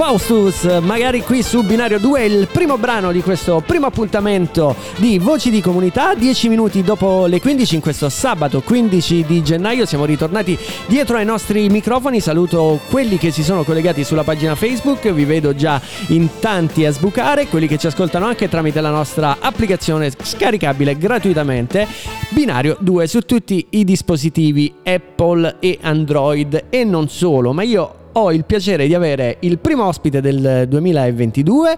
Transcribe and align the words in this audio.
Faustus, 0.00 0.64
magari 0.80 1.20
qui 1.20 1.42
su 1.42 1.62
Binario 1.62 1.98
2, 1.98 2.24
il 2.24 2.48
primo 2.50 2.78
brano 2.78 3.12
di 3.12 3.20
questo 3.20 3.62
primo 3.64 3.84
appuntamento 3.84 4.74
di 4.96 5.18
Voci 5.18 5.50
di 5.50 5.60
Comunità, 5.60 6.14
10 6.14 6.48
minuti 6.48 6.82
dopo 6.82 7.26
le 7.26 7.38
15 7.38 7.74
in 7.74 7.80
questo 7.82 8.08
sabato 8.08 8.62
15 8.62 9.26
di 9.26 9.42
gennaio 9.42 9.84
siamo 9.84 10.06
ritornati 10.06 10.58
dietro 10.86 11.18
ai 11.18 11.26
nostri 11.26 11.68
microfoni, 11.68 12.18
saluto 12.18 12.80
quelli 12.88 13.18
che 13.18 13.30
si 13.30 13.44
sono 13.44 13.62
collegati 13.62 14.02
sulla 14.02 14.24
pagina 14.24 14.54
Facebook, 14.54 15.12
vi 15.12 15.26
vedo 15.26 15.54
già 15.54 15.78
in 16.06 16.30
tanti 16.40 16.86
a 16.86 16.92
sbucare, 16.92 17.48
quelli 17.48 17.66
che 17.66 17.76
ci 17.76 17.86
ascoltano 17.86 18.24
anche 18.24 18.48
tramite 18.48 18.80
la 18.80 18.90
nostra 18.90 19.36
applicazione 19.38 20.10
scaricabile 20.10 20.96
gratuitamente, 20.96 21.86
Binario 22.30 22.78
2 22.80 23.06
su 23.06 23.20
tutti 23.20 23.66
i 23.68 23.84
dispositivi 23.84 24.72
Apple 24.82 25.56
e 25.60 25.78
Android. 25.82 26.68
E 26.70 26.84
non 26.84 27.10
solo, 27.10 27.52
ma 27.52 27.62
io 27.64 27.99
ho 28.12 28.32
il 28.32 28.44
piacere 28.44 28.86
di 28.86 28.94
avere 28.94 29.36
il 29.40 29.58
primo 29.58 29.86
ospite 29.86 30.20
del 30.20 30.66
2022, 30.68 31.76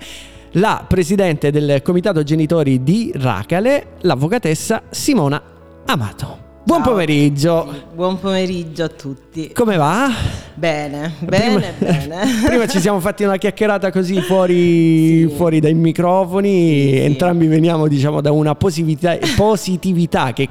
la 0.53 0.85
presidente 0.87 1.51
del 1.51 1.83
comitato 1.83 2.23
genitori 2.23 2.83
di 2.83 3.13
Racale, 3.15 3.87
l'avvocatessa 4.01 4.83
Simona 4.91 5.41
Amato. 5.87 6.41
Buon 6.65 6.83
Ciao. 6.83 6.91
pomeriggio. 6.93 7.75
Buon 7.93 8.21
pomeriggio 8.21 8.85
a 8.85 8.89
tutti. 8.89 9.51
Come 9.53 9.77
va? 9.77 10.09
Bene, 10.55 11.13
bene, 11.19 11.73
prima, 11.77 11.97
bene. 12.15 12.27
prima 12.45 12.67
ci 12.69 12.79
siamo 12.79 13.01
fatti 13.01 13.25
una 13.25 13.37
chiacchierata 13.37 13.91
così 13.91 14.21
fuori, 14.21 15.27
Sì. 15.29 15.35
fuori 15.35 15.59
dai 15.59 15.75
microfoni, 15.75 16.49
Sì, 16.83 16.89
sì. 16.91 16.99
entrambi 17.01 17.47
veniamo 17.49 17.89
diciamo 17.89 18.21
da 18.21 18.31
una 18.31 18.55
positività, 18.55 19.19
positività 19.35 20.33
che 20.33 20.49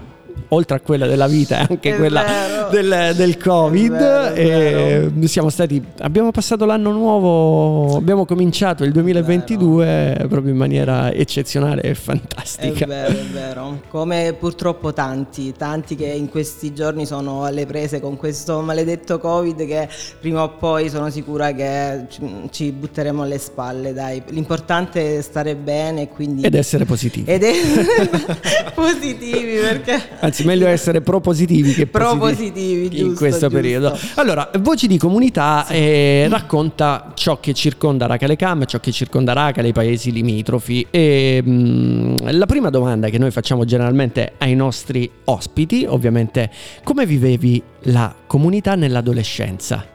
oltre 0.53 0.77
a 0.77 0.79
quella 0.79 1.07
della 1.07 1.27
vita 1.27 1.59
è 1.59 1.67
anche 1.69 1.93
È 1.93 1.97
quella 1.97 2.23
vero. 2.23 2.69
del, 2.69 3.15
del 3.15 3.37
covid 3.37 3.93
È 3.93 3.97
vero, 3.99 4.79
è 4.79 5.09
e 5.21 5.27
siamo 5.27 5.49
stati 5.49 5.83
abbiamo 5.99 6.31
passato 6.31 6.65
l'anno 6.65 6.91
nuovo 6.91 7.95
abbiamo 7.97 8.25
cominciato 8.25 8.83
il 8.83 8.91
2022 8.91 10.25
proprio 10.29 10.51
in 10.51 10.57
maniera 10.57 11.11
eccezionale 11.13 11.81
e 11.81 11.91
È 11.91 11.93
fantastica 11.93 12.85
vero, 12.85 13.09
è 13.13 13.23
vero. 13.31 13.81
Come 13.89 14.35
purtroppo 14.37 14.93
tanti, 14.93 15.53
tanti 15.57 15.95
che 15.95 16.05
in 16.05 16.29
questi 16.29 16.73
giorni 16.73 17.05
sono 17.05 17.43
alle 17.43 17.65
prese 17.65 17.99
con 17.99 18.17
questo 18.17 18.61
maledetto 18.61 19.19
Covid 19.19 19.65
che 19.65 19.87
prima 20.19 20.43
o 20.43 20.49
poi 20.55 20.89
sono 20.89 21.09
sicura 21.09 21.51
che 21.51 22.05
ci, 22.49 22.71
butteremo 22.71 23.23
alle 23.23 23.37
spalle, 23.37 23.93
dai. 23.93 24.21
L'importante 24.29 25.17
è 25.17 25.21
stare 25.21 25.55
bene 25.55 26.09
quindi... 26.09 26.43
ed 26.43 26.55
essere 26.55 26.85
positivi 26.85 27.29
ed 27.31 27.43
è 27.43 27.53
positivi 28.73 29.57
perché... 29.61 30.01
Anzi, 30.19 30.40
meglio 30.43 30.67
essere 30.67 31.01
propositivi 31.01 31.73
che 31.73 31.87
Propositivi, 31.87 32.49
positivi 32.51 32.83
in 32.83 32.89
giusto, 33.07 33.19
questo 33.19 33.39
giusto. 33.47 33.55
periodo. 33.55 33.97
Allora, 34.15 34.49
Voci 34.59 34.87
di 34.87 34.97
Comunità 34.97 35.67
eh, 35.67 36.27
racconta 36.29 37.11
ciò 37.15 37.39
che 37.39 37.53
circonda 37.53 38.05
Racale 38.05 38.35
Cam, 38.35 38.65
ciò 38.65 38.79
che 38.79 38.91
circonda 38.91 39.33
Racale, 39.33 39.69
i 39.69 39.73
paesi 39.73 40.11
limitrofi. 40.11 40.85
E, 40.89 41.41
mh, 41.43 42.31
la 42.31 42.45
prima 42.45 42.69
domanda 42.69 43.09
che 43.09 43.17
noi 43.17 43.31
facciamo 43.31 43.65
generalmente 43.65 44.33
ai 44.37 44.55
nostri 44.55 45.09
ospiti, 45.25 45.85
ovviamente, 45.87 46.49
come 46.83 47.05
vivevi 47.05 47.61
la 47.85 48.13
comunità 48.27 48.75
nell'adolescenza? 48.75 49.90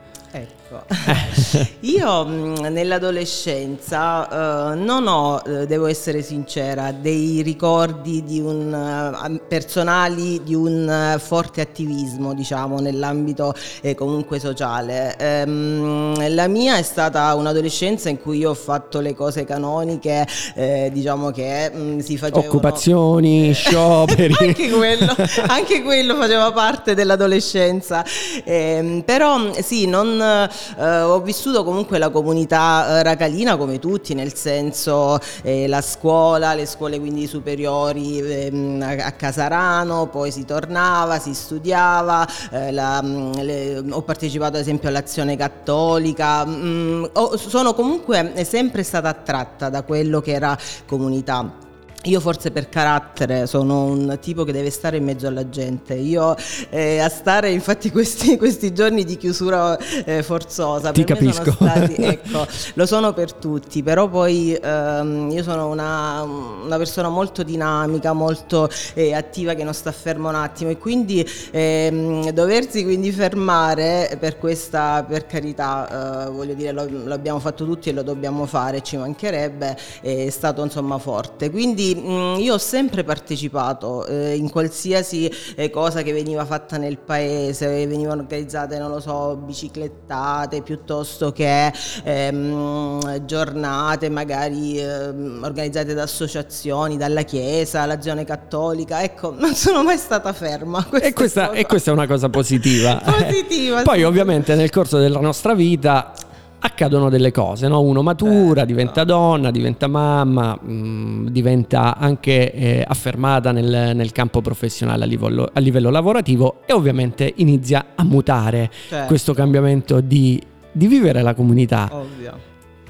Ecco, 0.77 1.67
io 1.81 2.25
mh, 2.25 2.69
nell'adolescenza 2.71 4.73
eh, 4.73 4.75
non 4.75 5.07
ho, 5.07 5.41
eh, 5.47 5.67
devo 5.67 5.87
essere 5.87 6.23
sincera, 6.23 6.93
dei 6.93 7.43
ricordi 7.43 8.23
di 8.25 8.41
un, 8.41 8.73
eh, 8.73 9.41
personali 9.49 10.43
di 10.43 10.55
un 10.55 10.89
eh, 10.89 11.19
forte 11.19 11.61
attivismo, 11.61 12.35
diciamo, 12.35 12.81
nell'ambito 12.81 13.55
eh, 13.81 13.95
comunque 13.95 14.39
sociale. 14.39 15.17
Ehm, 15.19 16.35
la 16.35 16.49
mia 16.49 16.77
è 16.77 16.83
stata 16.83 17.35
un'adolescenza 17.35 18.09
in 18.09 18.21
cui 18.21 18.39
io 18.39 18.51
ho 18.51 18.55
fatto 18.55 19.01
le 19.01 19.15
cose 19.15 19.45
canoniche, 19.45 20.27
eh, 20.55 20.91
diciamo 20.93 21.31
che 21.31 21.71
mh, 21.71 21.99
si 21.99 22.17
facevano... 22.17 22.47
Occupazioni, 22.47 23.53
scioperi. 23.55 24.35
anche, 24.39 24.71
quello, 24.71 25.15
anche 25.47 25.83
quello 25.83 26.17
faceva 26.17 26.53
parte 26.53 26.95
dell'adolescenza. 26.95 28.05
Ehm, 28.45 29.03
però 29.03 29.53
sì, 29.63 29.87
non, 29.87 30.49
eh, 30.79 31.01
ho 31.01 31.21
vissuto 31.21 31.65
comunque 31.65 31.99
la 31.99 32.11
comunità 32.11 32.99
eh, 32.99 33.03
racalina 33.03 33.57
come 33.57 33.79
tutti, 33.79 34.15
nel 34.15 34.35
senso 34.35 35.19
eh, 35.43 35.67
la 35.69 35.81
scuola, 35.81 36.55
le 36.55 36.67
scuole 36.67 36.99
quindi 36.99 37.27
superiori 37.27 38.19
ehm, 38.21 38.83
a, 38.83 39.13
Casarano, 39.13 40.07
poi 40.09 40.31
si 40.31 40.45
tornava, 40.45 41.19
si 41.19 41.35
studiava, 41.35 42.27
eh, 42.51 42.73
la- 42.73 43.03
mh, 43.03 43.43
le- 43.43 43.85
ho 43.91 44.03
partecipato 44.03 44.57
ad 44.57 44.61
esempio 44.63 44.89
all'azione 44.89 45.37
cattolica, 45.37 46.45
mh, 46.45 47.11
ho- 47.15 47.37
sono 47.37 47.75
comunque 47.75 48.33
sempre 48.45 48.83
stata 48.83 49.09
attratta 49.09 49.69
da 49.69 49.83
quello 49.83 50.21
che 50.21 50.33
era 50.33 50.57
comunità. 50.87 51.65
Io 52.05 52.21
forse 52.21 52.53
per 52.53 52.69
carattere 52.69 53.47
sono 53.47 53.85
un 53.85 54.19
tipo 54.21 54.45
che 54.45 54.53
deve 54.53 54.71
stare 54.71 54.99
in 54.99 55.05
mezzo 55.05 55.27
alla 55.27 55.49
gente. 55.49 55.95
Io 55.95 56.37
eh, 56.71 56.99
a 57.01 57.09
stare 57.09 57.51
infatti 57.51 57.91
questi, 57.91 58.37
questi 58.39 58.73
giorni 58.73 59.05
di 59.05 59.17
chiusura 59.17 59.77
eh, 60.05 60.23
forzosa 60.23 60.93
Ti 60.93 61.03
capisco. 61.03 61.51
sono 61.53 61.57
stati, 61.73 61.95
ecco, 62.03 62.47
lo 62.75 62.87
sono 62.87 63.13
per 63.13 63.33
tutti, 63.33 63.83
però 63.83 64.09
poi 64.09 64.55
ehm, 64.55 65.31
io 65.33 65.43
sono 65.43 65.69
una, 65.69 66.23
una 66.23 66.77
persona 66.77 67.09
molto 67.09 67.43
dinamica, 67.43 68.13
molto 68.13 68.69
eh, 68.95 69.13
attiva 69.13 69.55
che 69.55 69.65
non 69.65 69.75
sta 69.75 69.91
ferma 69.91 70.29
un 70.29 70.37
attimo 70.37 70.71
e 70.71 70.79
quindi 70.79 71.29
ehm, 71.51 72.31
doversi 72.31 72.85
quindi 72.85 73.11
fermare 73.11 74.17
per 74.21 74.39
questa, 74.39 75.05
per 75.07 75.27
carità, 75.27 76.27
eh, 76.27 76.31
voglio 76.31 76.55
dire, 76.55 76.71
lo, 76.71 76.87
lo 76.89 77.15
abbiamo 77.15 77.41
fatto 77.41 77.65
tutti 77.65 77.89
e 77.89 77.93
lo 77.93 78.03
dobbiamo 78.03 78.47
fare, 78.47 78.83
ci 78.83 78.97
mancherebbe, 78.97 79.77
è 80.01 80.31
stato 80.31 80.63
insomma 80.63 80.99
forte. 80.99 81.51
Quindi 81.51 81.95
mh, 81.97 82.41
io 82.41 82.55
ho 82.55 82.59
sempre 82.59 83.05
partecipato 83.05 84.07
eh, 84.07 84.37
in 84.37 84.51
qualsiasi 84.51 85.31
eh, 85.55 85.71
cosa 85.71 86.03
che 86.03 86.13
veniva 86.13 86.45
fatta 86.45 86.77
nel 86.77 86.99
paese, 86.99 87.87
venivano 87.87 88.23
organizzate, 88.23 88.79
non 88.79 88.91
lo 88.91 89.01
so, 89.01 89.37
biciclettate 89.37 90.63
piuttosto 90.63 91.33
che 91.33 91.73
ehm, 92.05 93.25
giornate 93.25 94.09
magari 94.09 94.79
ehm, 94.79 95.41
organizzate 95.43 95.95
da 95.95 96.03
associazioni, 96.03 96.97
dalla 96.97 97.23
chiesa, 97.23 97.87
l'azione 97.87 98.25
cattolica. 98.25 99.03
Ecco, 99.03 99.35
non 99.37 99.55
sono 99.55 99.83
mai 99.83 99.99
stata 99.99 100.33
ferma. 100.33 100.87
E 101.01 101.13
questa, 101.13 101.53
e 101.53 101.67
questa 101.67 101.91
è 101.91 101.93
una 101.95 102.07
cosa 102.07 102.29
positiva. 102.29 103.01
Positiva, 103.27 103.83
Poi 103.83 103.99
sì. 103.99 104.03
ovviamente 104.05 104.55
nel 104.55 104.71
corso 104.71 104.99
della 104.99 105.21
nostra 105.21 105.55
vita 105.55 106.13
accadono 106.59 107.09
delle 107.11 107.31
cose, 107.33 107.69
no? 107.69 107.81
uno 107.81 108.03
matura, 108.03 108.55
Certo. 108.61 108.65
diventa 108.67 109.05
donna, 109.05 109.51
diventa 109.51 109.87
mamma, 109.87 110.59
mh, 110.61 111.29
diventa 111.31 111.97
anche 111.97 112.53
eh, 112.53 112.85
affermata 112.87 113.53
nel, 113.53 113.93
nel 113.95 114.13
campo 114.13 114.41
professionale 114.41 115.05
a 115.05 115.07
livello, 115.07 115.49
a 115.53 115.61
livello 115.61 115.91
lavorativo 115.91 116.61
e 116.67 116.73
ovviamente 116.73 117.33
inizia 117.37 117.87
a 117.95 118.05
mutare 118.05 118.71
Certo. 118.89 119.07
questo 119.07 119.33
cambiamento 119.35 120.01
di, 120.01 120.41
di 120.73 120.87
vivere 120.87 121.23
la 121.23 121.35
comunità. 121.35 121.89
Ovvio. 121.93 122.39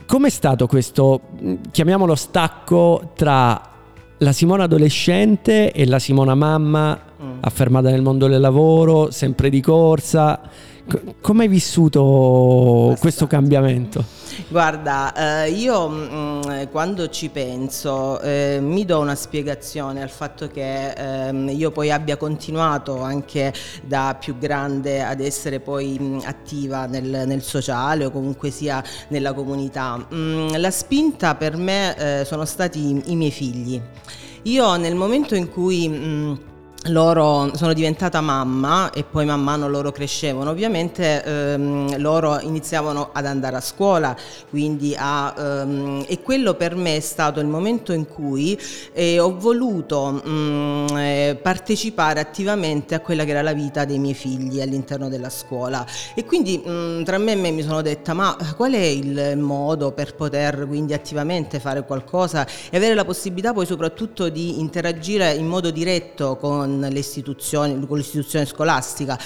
Com'è 0.07 0.31
stato 0.31 0.67
questo, 0.67 1.21
mh, 1.41 1.55
chiamiamolo 1.73 2.15
stacco 2.15 3.11
tra 3.17 3.61
la 4.19 4.33
Simona 4.33 4.65
adolescente 4.65 5.73
e 5.73 5.87
la 5.87 5.99
Simona 5.99 6.35
mamma 6.35 7.01
Mm. 7.17 7.39
affermata 7.41 7.89
nel 7.89 8.03
mondo 8.03 8.27
del 8.29 8.41
lavoro, 8.43 9.11
sempre 9.11 9.49
di 9.49 9.63
corsa? 9.63 10.39
Co- 10.89 11.01
come 11.21 11.45
hai 11.45 11.49
vissuto 11.49 12.97
questo 13.01 13.27
cambiamento? 13.27 14.05
Guarda, 14.49 15.45
eh, 15.45 15.51
io 15.51 15.89
mm, 15.89 16.65
quando 16.71 17.09
ci 17.09 17.29
penso 17.31 18.21
eh, 18.21 18.59
mi 18.61 18.85
do 18.85 19.01
una 19.01 19.17
spiegazione 19.17 20.03
al 20.03 20.11
fatto 20.11 20.47
che 20.47 20.93
ehm, 20.93 21.49
io 21.49 21.73
poi 21.73 21.91
abbia 21.91 22.17
continuato 22.17 23.03
anche 23.03 23.53
da 23.83 24.17
più 24.19 24.39
grande 24.39 25.03
ad 25.03 25.21
essere 25.21 25.59
poi 25.59 25.99
mm, 26.01 26.19
attiva 26.25 26.87
nel, 26.87 27.25
nel 27.27 27.43
sociale 27.43 28.05
o 28.05 28.11
comunque 28.11 28.51
sia 28.51 28.83
nella 29.09 29.33
comunità. 29.33 30.07
Mm, 30.15 30.55
la 30.57 30.71
spinta 30.71 31.35
per 31.35 31.57
me 31.57 32.21
eh, 32.21 32.25
sono 32.25 32.45
stati 32.45 33.03
i 33.07 33.17
miei 33.17 33.33
figli. 33.33 33.81
Io 34.43 34.77
nel 34.77 34.95
momento 34.95 35.35
in 35.35 35.51
cui... 35.51 36.55
loro 36.89 37.51
sono 37.55 37.73
diventata 37.73 38.21
mamma 38.21 38.91
e 38.91 39.05
poi 39.05 39.25
man 39.25 39.43
mano 39.43 39.69
loro 39.69 39.93
crescevano, 39.93 40.51
ovviamente 40.51 41.23
ehm, 41.23 41.99
loro 42.01 42.41
iniziavano 42.41 43.11
ad 43.13 43.27
andare 43.27 43.57
a 43.57 43.61
scuola, 43.61 44.17
quindi 44.51 44.95
a, 44.97 45.35
ehm, 45.37 46.05
e 46.07 46.21
quello 46.23 46.55
per 46.55 46.75
me 46.75 46.97
è 46.97 47.01
stato 47.01 47.41
il 47.41 47.47
momento 47.47 47.93
in 47.93 48.07
cui 48.07 48.59
eh, 48.93 49.19
ho 49.19 49.37
voluto 49.39 50.23
mm, 50.27 50.87
eh, 50.97 51.39
partecipare 51.41 52.21
attivamente 52.21 52.95
a 52.95 53.01
quella 53.01 53.25
che 53.25 53.31
era 53.31 53.43
la 53.43 53.53
vita 53.53 53.85
dei 53.85 53.99
miei 53.99 54.15
figli 54.15 54.61
all'interno 54.61 55.09
della 55.09 55.31
scuola. 55.31 55.85
E 56.15 56.25
quindi 56.25 56.63
mm, 56.67 57.03
tra 57.03 57.19
me 57.19 57.33
e 57.33 57.37
me 57.37 57.51
mi 57.51 57.63
sono 57.63 57.83
detta 57.83 58.15
ma 58.15 58.37
qual 58.57 58.73
è 58.73 58.79
il 58.79 59.37
modo 59.39 59.93
per 59.93 60.15
poter 60.15 60.67
quindi 60.67 60.93
attivamente 60.93 61.61
fare 61.61 61.85
qualcosa 61.85 62.47
e 62.71 62.77
avere 62.77 62.95
la 62.95 63.05
possibilità 63.05 63.53
poi 63.53 63.67
soprattutto 63.67 64.29
di 64.29 64.61
interagire 64.61 65.33
in 65.35 65.47
modo 65.47 65.71
diretto 65.71 66.37
con 66.37 66.76
con 66.79 67.87
con 67.87 67.99
l'istituzione 67.99 68.47
scolastica. 68.47 69.19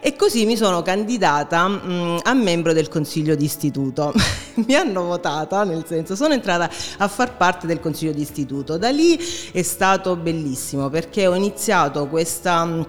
E 0.00 0.16
così 0.16 0.46
mi 0.46 0.56
sono 0.56 0.82
candidata 0.82 1.66
mh, 1.66 1.92
mm, 1.92 2.16
a 2.22 2.34
membro 2.34 2.72
del 2.72 2.88
consiglio 2.88 3.34
d'istituto. 3.34 4.12
mi 4.66 4.74
hanno 4.74 5.04
votata, 5.04 5.64
nel 5.64 5.84
senso 5.86 6.16
sono 6.16 6.34
entrata 6.34 6.70
a 6.98 7.08
far 7.08 7.36
parte 7.36 7.66
del 7.66 7.80
consiglio 7.80 8.12
d'istituto. 8.12 8.76
Da 8.76 8.90
lì 8.90 9.18
è 9.52 9.62
stato 9.62 10.16
bellissimo 10.16 10.88
perché 10.88 11.26
ho 11.26 11.34
iniziato 11.34 12.06
questa 12.08 12.64
mm, 12.64 12.82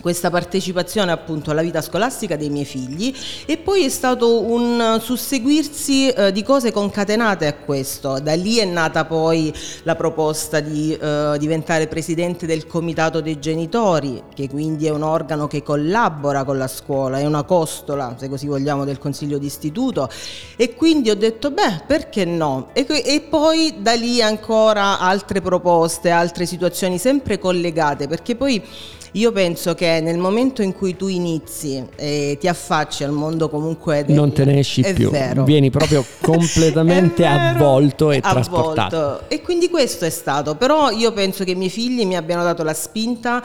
questa 0.00 0.30
partecipazione 0.30 1.12
appunto 1.12 1.50
alla 1.50 1.62
vita 1.62 1.80
scolastica 1.80 2.36
dei 2.36 2.50
miei 2.50 2.64
figli 2.64 3.14
e 3.46 3.58
poi 3.58 3.84
è 3.84 3.88
stato 3.88 4.42
un 4.42 4.98
susseguirsi 5.00 6.08
eh, 6.08 6.32
di 6.32 6.42
cose 6.42 6.72
concatenate 6.72 7.46
a 7.46 7.54
questo. 7.54 8.18
Da 8.18 8.34
lì 8.34 8.56
è 8.56 8.64
nata 8.64 9.04
poi 9.04 9.52
la 9.82 9.94
proposta 9.94 10.60
di 10.60 10.96
eh, 10.96 11.36
diventare 11.38 11.86
presidente 11.86 12.46
del 12.46 12.66
comitato 12.66 13.20
dei 13.20 13.38
genitori, 13.38 14.22
che 14.34 14.48
quindi 14.48 14.86
è 14.86 14.90
un 14.90 15.02
organo 15.02 15.46
che 15.46 15.62
collabora 15.62 16.44
con 16.44 16.58
la 16.58 16.68
scuola, 16.68 17.18
è 17.18 17.26
una 17.26 17.44
costola, 17.44 18.16
se 18.18 18.28
così 18.28 18.46
vogliamo, 18.46 18.84
del 18.84 18.98
consiglio 18.98 19.38
d'istituto 19.38 20.08
e 20.56 20.74
quindi 20.74 21.10
ho 21.10 21.16
detto 21.16 21.50
beh, 21.50 21.82
perché 21.86 22.24
no? 22.24 22.70
E, 22.72 22.86
e 22.88 23.20
poi 23.28 23.76
da 23.78 23.92
lì 23.92 24.22
ancora 24.22 24.98
altre 24.98 25.40
proposte, 25.40 26.10
altre 26.10 26.46
situazioni 26.46 26.98
sempre 26.98 27.38
collegate, 27.38 28.08
perché 28.08 28.34
poi 28.34 28.62
io 29.12 29.30
penso 29.30 29.74
che 29.74 30.00
nel 30.00 30.16
momento 30.16 30.62
in 30.62 30.72
cui 30.72 30.96
tu 30.96 31.06
inizi 31.06 31.84
e 31.96 32.38
ti 32.40 32.48
affacci 32.48 33.04
al 33.04 33.10
mondo 33.10 33.50
comunque 33.50 34.04
del, 34.06 34.14
non 34.14 34.32
te 34.32 34.46
ne 34.46 34.58
esci 34.58 34.82
più, 34.94 35.10
vero. 35.10 35.44
vieni 35.44 35.68
proprio 35.68 36.02
completamente 36.22 37.26
avvolto 37.26 38.10
e 38.10 38.20
avvolto. 38.22 38.30
trasportato. 38.30 39.20
E 39.28 39.42
quindi 39.42 39.68
questo 39.68 40.06
è 40.06 40.10
stato, 40.10 40.54
però 40.54 40.90
io 40.90 41.12
penso 41.12 41.44
che 41.44 41.50
i 41.50 41.54
miei 41.54 41.68
figli 41.68 42.06
mi 42.06 42.16
abbiano 42.16 42.42
dato 42.42 42.62
la 42.62 42.72
spinta 42.72 43.42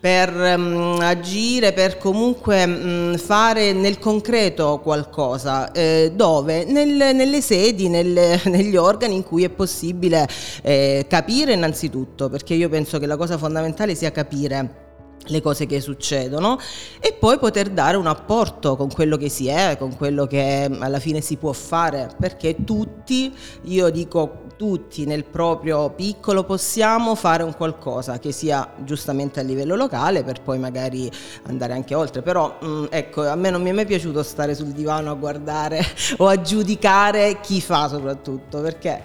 per 0.00 0.34
um, 0.34 0.96
agire, 1.02 1.74
per 1.74 1.98
comunque 1.98 2.64
um, 2.64 3.18
fare 3.18 3.74
nel 3.74 3.98
concreto 3.98 4.80
qualcosa, 4.82 5.70
eh, 5.72 6.12
dove? 6.14 6.64
Nel, 6.64 7.14
nelle 7.14 7.42
sedi, 7.42 7.90
nelle, 7.90 8.40
negli 8.46 8.76
organi 8.76 9.16
in 9.16 9.22
cui 9.22 9.44
è 9.44 9.50
possibile 9.50 10.26
eh, 10.62 11.04
capire 11.06 11.52
innanzitutto, 11.52 12.30
perché 12.30 12.54
io 12.54 12.70
penso 12.70 12.98
che 12.98 13.04
la 13.04 13.18
cosa 13.18 13.36
fondamentale 13.36 13.94
sia 13.94 14.10
capire 14.10 14.88
le 15.26 15.40
cose 15.40 15.66
che 15.66 15.80
succedono 15.80 16.58
e 16.98 17.12
poi 17.12 17.38
poter 17.38 17.70
dare 17.70 17.96
un 17.96 18.06
apporto 18.06 18.76
con 18.76 18.90
quello 18.90 19.16
che 19.16 19.28
si 19.28 19.48
è, 19.48 19.76
con 19.78 19.96
quello 19.96 20.26
che 20.26 20.68
alla 20.78 20.98
fine 20.98 21.20
si 21.20 21.36
può 21.36 21.52
fare, 21.52 22.08
perché 22.18 22.64
tutti, 22.64 23.32
io 23.64 23.90
dico 23.90 24.48
tutti 24.56 25.06
nel 25.06 25.24
proprio 25.24 25.90
piccolo 25.90 26.44
possiamo 26.44 27.14
fare 27.14 27.42
un 27.42 27.54
qualcosa 27.54 28.18
che 28.18 28.30
sia 28.30 28.74
giustamente 28.84 29.40
a 29.40 29.42
livello 29.42 29.74
locale 29.74 30.22
per 30.22 30.42
poi 30.42 30.58
magari 30.58 31.10
andare 31.44 31.72
anche 31.72 31.94
oltre, 31.94 32.22
però 32.22 32.58
mm, 32.62 32.84
ecco, 32.90 33.26
a 33.26 33.36
me 33.36 33.50
non 33.50 33.62
mi 33.62 33.70
è 33.70 33.72
mai 33.72 33.86
piaciuto 33.86 34.22
stare 34.22 34.54
sul 34.54 34.68
divano 34.68 35.10
a 35.10 35.14
guardare 35.14 35.82
o 36.18 36.26
a 36.26 36.40
giudicare 36.40 37.40
chi 37.40 37.60
fa 37.60 37.88
soprattutto, 37.88 38.60
perché 38.60 39.04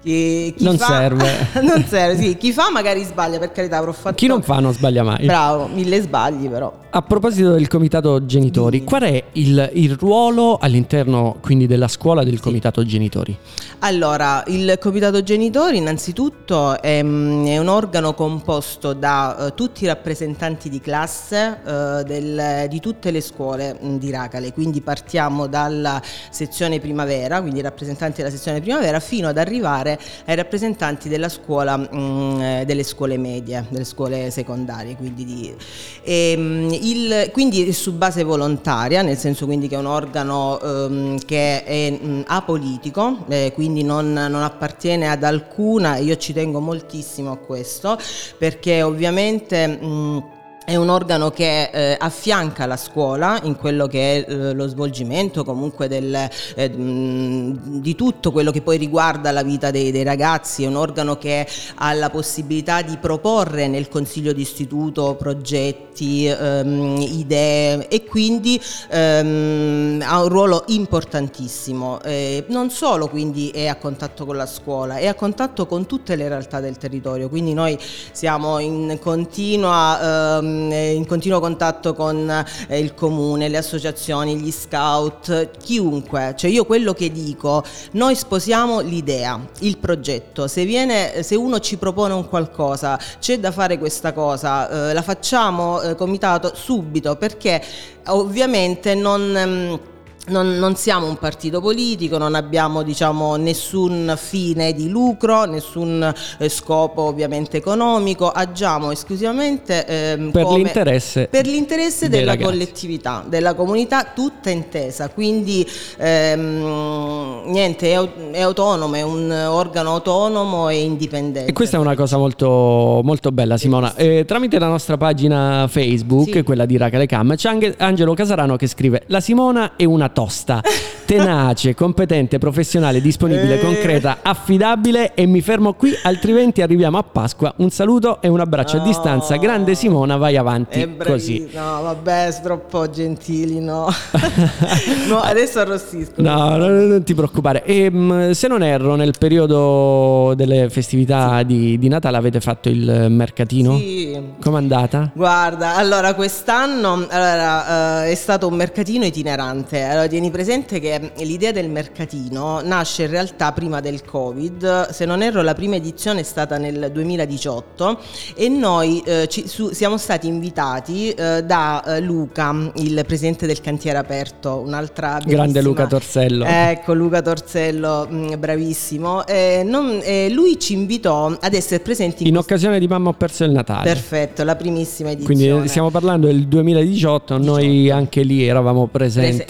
chi, 0.00 0.54
chi 0.56 0.64
non 0.64 0.78
fa, 0.78 0.86
serve. 0.86 1.48
non 1.62 1.84
serve, 1.84 2.16
sì. 2.16 2.36
Chi 2.36 2.52
fa 2.52 2.70
magari 2.70 3.02
sbaglia, 3.02 3.38
per 3.38 3.52
carità, 3.52 3.78
avrò 3.78 3.92
fatto... 3.92 4.14
Chi 4.14 4.26
non 4.26 4.42
fa 4.42 4.60
non 4.60 4.72
sbaglia 4.72 5.02
mai. 5.02 5.26
Bravo, 5.26 5.66
mille 5.66 6.00
sbagli 6.00 6.48
però. 6.48 6.72
A 6.90 7.02
proposito 7.02 7.52
del 7.52 7.68
comitato 7.68 8.24
genitori, 8.24 8.82
qual 8.82 9.02
è 9.02 9.24
il, 9.32 9.70
il, 9.74 9.94
ruolo 9.94 10.56
all'interno 10.56 11.36
quindi 11.42 11.66
della 11.66 11.86
scuola 11.86 12.24
del 12.24 12.40
comitato 12.40 12.82
genitori? 12.82 13.36
Allora, 13.80 14.42
il 14.46 14.78
comitato 14.80 15.22
genitori 15.22 15.76
innanzitutto 15.76 16.80
è, 16.80 17.02
mm, 17.02 17.44
è 17.44 17.58
un 17.58 17.68
organo 17.68 18.14
composto 18.14 18.94
da 18.94 19.36
uh, 19.38 19.54
tutti 19.54 19.84
i 19.84 19.86
rappresentanti 19.86 20.70
di 20.70 20.80
classe 20.80 21.58
uh, 21.62 22.02
del, 22.04 22.66
di 22.70 22.80
tutte 22.80 23.10
le 23.10 23.20
scuole 23.20 23.76
um, 23.80 23.98
di 23.98 24.10
Racale, 24.10 24.54
quindi 24.54 24.80
partiamo 24.80 25.46
dalla 25.46 26.00
sezione 26.30 26.80
primavera, 26.80 27.42
quindi 27.42 27.58
i 27.58 27.62
rappresentanti 27.62 28.22
della 28.22 28.32
sezione 28.32 28.62
primavera, 28.62 28.98
fino 28.98 29.28
ad 29.28 29.36
arrivare 29.36 29.87
ai 30.24 30.34
rappresentanti 30.34 31.08
della 31.08 31.28
scuola, 31.28 31.74
um, 31.90 32.64
delle 32.64 32.82
scuole 32.82 33.16
medie, 33.16 33.64
delle 33.68 33.84
scuole 33.84 34.30
secondarie. 34.30 34.96
Quindi 34.96 35.24
di, 35.24 35.54
e, 36.02 36.34
um, 36.36 36.68
il, 36.72 37.30
quindi 37.32 37.72
su 37.72 37.92
base 37.94 38.24
volontaria, 38.24 39.02
nel 39.02 39.16
senso 39.16 39.46
quindi 39.46 39.68
che 39.68 39.76
è 39.76 39.78
un 39.78 39.86
organo 39.86 40.58
um, 40.60 41.18
che 41.24 41.64
è 41.64 41.90
mh, 41.90 42.24
apolitico, 42.26 43.24
eh, 43.28 43.52
quindi 43.54 43.82
non, 43.82 44.12
non, 44.12 44.42
appartiene 44.42 45.08
ad 45.08 45.22
alcuna, 45.22 45.96
io 45.96 46.16
ci 46.16 46.32
tengo 46.32 46.60
moltissimo 46.60 47.32
a 47.32 47.36
questo, 47.36 47.98
perché 48.36 48.82
ovviamente... 48.82 50.36
È 50.68 50.76
un 50.76 50.90
organo 50.90 51.30
che 51.30 51.70
eh, 51.72 51.96
affianca 51.98 52.66
la 52.66 52.76
scuola 52.76 53.40
in 53.44 53.56
quello 53.56 53.86
che 53.86 54.26
è 54.26 54.30
eh, 54.30 54.52
lo 54.52 54.66
svolgimento 54.66 55.42
comunque 55.42 55.88
del, 55.88 56.28
eh, 56.56 56.70
di 56.70 57.94
tutto 57.94 58.30
quello 58.30 58.50
che 58.50 58.60
poi 58.60 58.76
riguarda 58.76 59.30
la 59.30 59.42
vita 59.42 59.70
dei, 59.70 59.90
dei, 59.90 60.02
ragazzi, 60.02 60.64
è 60.64 60.66
un 60.66 60.76
organo 60.76 61.16
che 61.16 61.46
ha 61.76 61.94
la 61.94 62.10
possibilità 62.10 62.82
di 62.82 62.98
proporre 62.98 63.66
nel 63.66 63.88
consiglio 63.88 64.34
d'istituto 64.34 65.16
progetti, 65.18 66.26
ehm, 66.26 66.98
idee 67.00 67.88
e 67.88 68.04
quindi 68.04 68.60
ehm, 68.90 70.04
ha 70.06 70.20
un 70.20 70.28
ruolo 70.28 70.64
importantissimo. 70.66 72.02
Eh, 72.02 72.44
non 72.48 72.68
solo 72.68 73.08
quindi 73.08 73.48
è 73.48 73.68
a 73.68 73.76
contatto 73.76 74.26
con 74.26 74.36
la 74.36 74.44
scuola, 74.44 74.96
è 74.96 75.06
a 75.06 75.14
contatto 75.14 75.64
con 75.64 75.86
tutte 75.86 76.14
le 76.14 76.28
realtà 76.28 76.60
del 76.60 76.76
territorio, 76.76 77.30
quindi 77.30 77.54
noi 77.54 77.78
siamo 78.12 78.58
in 78.58 78.98
continua... 79.00 80.36
Ehm, 80.36 80.56
in 80.70 81.06
continuo 81.06 81.40
contatto 81.40 81.94
con 81.94 82.28
eh, 82.68 82.78
il 82.78 82.94
comune, 82.94 83.48
le 83.48 83.56
associazioni, 83.56 84.36
gli 84.36 84.50
scout, 84.50 85.50
chiunque. 85.58 86.34
Cioè 86.36 86.50
io 86.50 86.64
quello 86.64 86.92
che 86.92 87.10
dico, 87.10 87.64
noi 87.92 88.14
sposiamo 88.14 88.80
l'idea, 88.80 89.40
il 89.60 89.78
progetto. 89.78 90.48
Se, 90.48 90.64
viene, 90.64 91.22
se 91.22 91.34
uno 91.34 91.58
ci 91.60 91.76
propone 91.76 92.14
un 92.14 92.28
qualcosa, 92.28 92.98
c'è 93.18 93.38
da 93.38 93.52
fare 93.52 93.78
questa 93.78 94.12
cosa, 94.12 94.90
eh, 94.90 94.92
la 94.92 95.02
facciamo 95.02 95.80
eh, 95.80 95.94
comitato 95.94 96.52
subito 96.54 97.16
perché 97.16 97.62
ovviamente 98.06 98.94
non... 98.94 99.96
Non, 100.28 100.58
non, 100.58 100.76
siamo 100.76 101.06
un 101.06 101.16
partito 101.16 101.60
politico, 101.60 102.18
non 102.18 102.34
abbiamo 102.34 102.82
diciamo, 102.82 103.36
nessun 103.36 104.14
fine 104.16 104.72
di 104.72 104.88
lucro, 104.88 105.44
nessun 105.44 106.14
eh, 106.38 106.48
scopo 106.48 107.02
ovviamente 107.02 107.56
economico, 107.56 108.30
agiamo 108.30 108.90
esclusivamente 108.90 109.86
ehm, 109.86 110.30
per, 110.30 110.46
l'interesse 110.48 111.28
per, 111.28 111.46
l'interesse 111.46 112.08
della 112.08 112.32
ragazzi. 112.32 112.50
collettività, 112.50 113.24
della 113.26 113.54
comunità 113.54 114.04
tutta 114.14 114.50
intesa, 114.50 115.08
quindi 115.08 115.66
ehm, 115.96 117.42
niente, 117.46 117.92
è, 117.92 118.08
è, 118.32 118.40
autonomo, 118.40 118.94
è 118.94 119.02
un 119.02 119.30
organo 119.30 119.94
autonomo 119.94 120.68
e 120.68 120.82
indipendente. 120.82 121.50
E 121.50 121.52
questa 121.52 121.76
è 121.76 121.80
una 121.80 121.94
cosa 121.94 122.18
molto, 122.18 123.00
molto 123.02 123.30
bella 123.32 123.56
Simona, 123.56 123.94
eh, 123.94 124.24
tramite 124.26 124.58
la 124.58 124.68
nostra 124.68 124.96
pagina 124.96 125.66
Facebook, 125.68 126.32
sì. 126.32 126.42
quella 126.42 126.66
di 126.66 126.76
Racale 126.76 127.06
Cam, 127.06 127.34
c'è 127.34 127.48
anche 127.48 127.74
Angelo 127.78 128.14
Casarano 128.14 128.56
che 128.56 128.66
scrive 128.66 129.02
la 129.06 129.20
Simona 129.20 129.76
è 129.76 129.84
una 129.84 130.08
tosta, 130.18 130.60
tenace, 131.04 131.76
competente, 131.76 132.38
professionale, 132.38 133.00
disponibile, 133.00 133.54
eh. 133.54 133.60
concreta, 133.60 134.18
affidabile 134.20 135.14
e 135.14 135.26
mi 135.26 135.40
fermo 135.40 135.74
qui, 135.74 135.96
altrimenti 136.02 136.60
arriviamo 136.60 136.98
a 136.98 137.04
Pasqua. 137.04 137.54
Un 137.58 137.70
saluto 137.70 138.20
e 138.20 138.26
un 138.26 138.40
abbraccio 138.40 138.78
no. 138.78 138.82
a 138.82 138.86
distanza. 138.86 139.36
Grande 139.36 139.76
Simona, 139.76 140.16
vai 140.16 140.36
avanti 140.36 140.96
così. 140.98 141.48
No, 141.52 141.82
vabbè, 141.82 142.40
troppo 142.42 142.90
gentili, 142.90 143.60
no. 143.60 143.86
no 145.06 145.20
adesso 145.20 145.60
arrossisco. 145.60 146.20
No, 146.20 146.56
no, 146.56 146.66
non 146.66 147.02
ti 147.04 147.14
preoccupare. 147.14 147.64
E, 147.64 147.84
ehm, 147.84 148.32
se 148.32 148.48
non 148.48 148.64
erro, 148.64 148.96
nel 148.96 149.14
periodo 149.16 150.34
delle 150.34 150.68
festività 150.68 151.38
sì. 151.38 151.46
di, 151.46 151.78
di, 151.78 151.86
Natale 151.88 152.16
avete 152.16 152.40
fatto 152.40 152.68
il 152.68 153.06
mercatino? 153.08 153.76
Sì. 153.78 154.20
Com'è 154.40 154.56
andata? 154.56 155.12
Guarda, 155.14 155.76
allora 155.76 156.14
quest'anno 156.14 157.06
allora, 157.08 158.02
uh, 158.02 158.10
è 158.10 158.14
stato 158.16 158.48
un 158.48 158.54
mercatino 158.54 159.04
itinerante. 159.04 159.82
Allora, 159.84 160.06
tieni 160.08 160.30
presente 160.30 160.80
che 160.80 161.12
l'idea 161.18 161.52
del 161.52 161.68
mercatino 161.68 162.60
nasce 162.62 163.04
in 163.04 163.10
realtà 163.10 163.52
prima 163.52 163.80
del 163.80 164.04
Covid, 164.04 164.90
se 164.90 165.04
non 165.04 165.22
erro 165.22 165.42
la 165.42 165.54
prima 165.54 165.76
edizione 165.76 166.20
è 166.20 166.22
stata 166.24 166.58
nel 166.58 166.90
2018 166.92 168.00
e 168.34 168.48
noi 168.48 169.02
eh, 169.04 169.26
ci, 169.28 169.46
su, 169.46 169.70
siamo 169.72 169.96
stati 169.96 170.26
invitati 170.26 171.10
eh, 171.10 171.42
da 171.44 171.84
eh, 171.84 172.00
Luca, 172.00 172.72
il 172.76 173.04
presidente 173.06 173.46
del 173.46 173.60
cantiere 173.60 173.98
aperto, 173.98 174.62
un'altra 174.64 175.20
grande 175.24 175.62
Luca 175.62 175.86
Torsello. 175.86 176.44
Ecco, 176.44 176.94
Luca 176.94 177.22
Torzello, 177.22 178.06
mh, 178.08 178.38
bravissimo. 178.38 179.26
Eh, 179.26 179.62
non, 179.64 180.00
eh, 180.02 180.28
lui 180.30 180.58
ci 180.58 180.72
invitò 180.72 181.36
ad 181.38 181.54
essere 181.54 181.80
presenti 181.80 182.22
in, 182.22 182.28
in 182.30 182.36
occasione 182.36 182.78
di 182.78 182.86
Mamma 182.86 183.10
ho 183.10 183.14
perso 183.14 183.44
il 183.44 183.52
Natale. 183.52 183.84
Perfetto, 183.84 184.44
la 184.44 184.56
primissima 184.56 185.10
edizione. 185.10 185.34
Quindi 185.34 185.68
stiamo 185.68 185.90
parlando 185.90 186.26
del 186.26 186.46
2018, 186.46 187.38
18. 187.38 187.38
noi 187.38 187.90
anche 187.90 188.22
lì 188.22 188.44
eravamo 188.44 188.86
presenti. 188.86 189.36
Prese- 189.36 189.44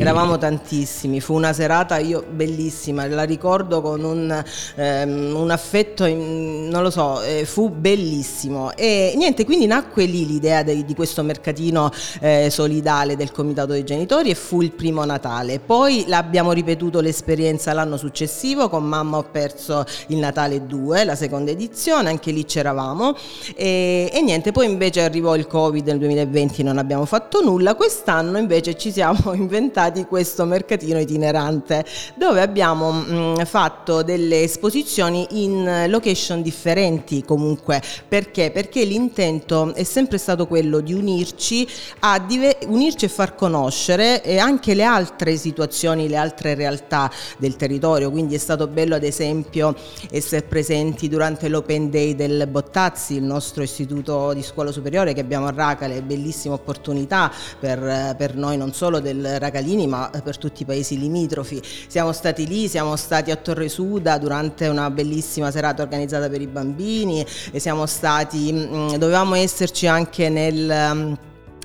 eravamo 0.00 0.38
tantissimi, 0.38 1.20
fu 1.20 1.34
una 1.34 1.52
serata 1.52 1.98
io 1.98 2.24
bellissima, 2.28 3.06
la 3.06 3.22
ricordo 3.22 3.80
con 3.80 4.02
un, 4.04 4.44
ehm, 4.76 5.34
un 5.34 5.50
affetto, 5.50 6.04
in, 6.04 6.68
non 6.68 6.82
lo 6.82 6.90
so, 6.90 7.22
eh, 7.22 7.44
fu 7.44 7.70
bellissimo. 7.70 8.74
E 8.76 9.14
niente, 9.16 9.44
quindi 9.44 9.66
nacque 9.66 10.04
lì 10.04 10.26
l'idea 10.26 10.62
de- 10.62 10.84
di 10.84 10.94
questo 10.94 11.22
mercatino 11.22 11.90
eh, 12.20 12.48
solidale 12.50 13.16
del 13.16 13.32
Comitato 13.32 13.72
dei 13.72 13.84
Genitori 13.84 14.30
e 14.30 14.34
fu 14.34 14.60
il 14.60 14.72
primo 14.72 15.04
Natale. 15.04 15.60
Poi 15.60 16.04
l'abbiamo 16.06 16.52
ripetuto 16.52 17.00
l'esperienza 17.00 17.72
l'anno 17.72 17.96
successivo 17.96 18.68
con 18.68 18.84
Mamma 18.84 19.18
ho 19.18 19.24
perso 19.30 19.84
il 20.08 20.18
Natale 20.18 20.66
2, 20.66 21.04
la 21.04 21.14
seconda 21.14 21.50
edizione, 21.50 22.08
anche 22.08 22.30
lì 22.30 22.44
c'eravamo 22.44 23.14
e, 23.54 24.10
e 24.12 24.20
niente, 24.20 24.52
poi 24.52 24.66
invece 24.66 25.02
arrivò 25.02 25.36
il 25.36 25.46
Covid 25.46 25.86
nel 25.86 25.98
2020, 25.98 26.62
non 26.62 26.78
abbiamo 26.78 27.04
fatto 27.04 27.42
nulla, 27.42 27.74
quest'anno 27.74 28.38
invece 28.38 28.76
ci 28.76 28.92
siamo 28.92 29.32
inventati 29.34 29.69
questo 30.08 30.44
mercatino 30.44 30.98
itinerante 30.98 31.84
dove 32.14 32.40
abbiamo 32.40 32.92
mh, 32.92 33.44
fatto 33.44 34.02
delle 34.02 34.42
esposizioni 34.42 35.26
in 35.42 35.86
location 35.88 36.42
differenti 36.42 37.22
comunque, 37.24 37.82
perché? 38.08 38.50
Perché 38.50 38.84
l'intento 38.84 39.74
è 39.74 39.84
sempre 39.84 40.18
stato 40.18 40.46
quello 40.46 40.80
di 40.80 40.92
unirci, 40.92 41.66
a 42.00 42.18
dive- 42.18 42.58
unirci 42.66 43.04
e 43.04 43.08
far 43.08 43.34
conoscere 43.34 44.22
e 44.22 44.38
anche 44.38 44.74
le 44.74 44.84
altre 44.84 45.36
situazioni, 45.36 46.08
le 46.08 46.16
altre 46.16 46.54
realtà 46.54 47.10
del 47.38 47.56
territorio, 47.56 48.10
quindi 48.10 48.34
è 48.34 48.38
stato 48.38 48.66
bello 48.66 48.94
ad 48.94 49.04
esempio 49.04 49.74
essere 50.10 50.42
presenti 50.42 51.08
durante 51.08 51.48
l'Open 51.48 51.90
Day 51.90 52.14
del 52.14 52.46
Bottazzi, 52.48 53.14
il 53.14 53.22
nostro 53.22 53.62
istituto 53.62 54.32
di 54.32 54.42
scuola 54.42 54.72
superiore 54.72 55.12
che 55.12 55.20
abbiamo 55.20 55.46
a 55.46 55.52
Racale, 55.54 56.02
bellissima 56.02 56.54
opportunità 56.54 57.30
per, 57.58 58.14
per 58.16 58.36
noi 58.36 58.56
non 58.56 58.72
solo 58.72 59.00
del 59.00 59.38
Racalini 59.60 59.86
ma 59.86 60.10
per 60.22 60.38
tutti 60.38 60.62
i 60.62 60.64
paesi 60.64 60.98
limitrofi. 60.98 61.60
Siamo 61.86 62.12
stati 62.12 62.46
lì, 62.46 62.68
siamo 62.68 62.96
stati 62.96 63.30
a 63.30 63.36
Torre 63.36 63.68
Suda 63.68 64.18
durante 64.18 64.66
una 64.66 64.90
bellissima 64.90 65.50
serata 65.50 65.82
organizzata 65.82 66.28
per 66.28 66.40
i 66.40 66.46
bambini 66.46 67.24
e 67.52 67.58
siamo 67.58 67.86
stati, 67.86 68.52
mm, 68.52 68.94
dovevamo 68.94 69.34
esserci 69.34 69.86
anche 69.86 70.28
nel 70.28 71.18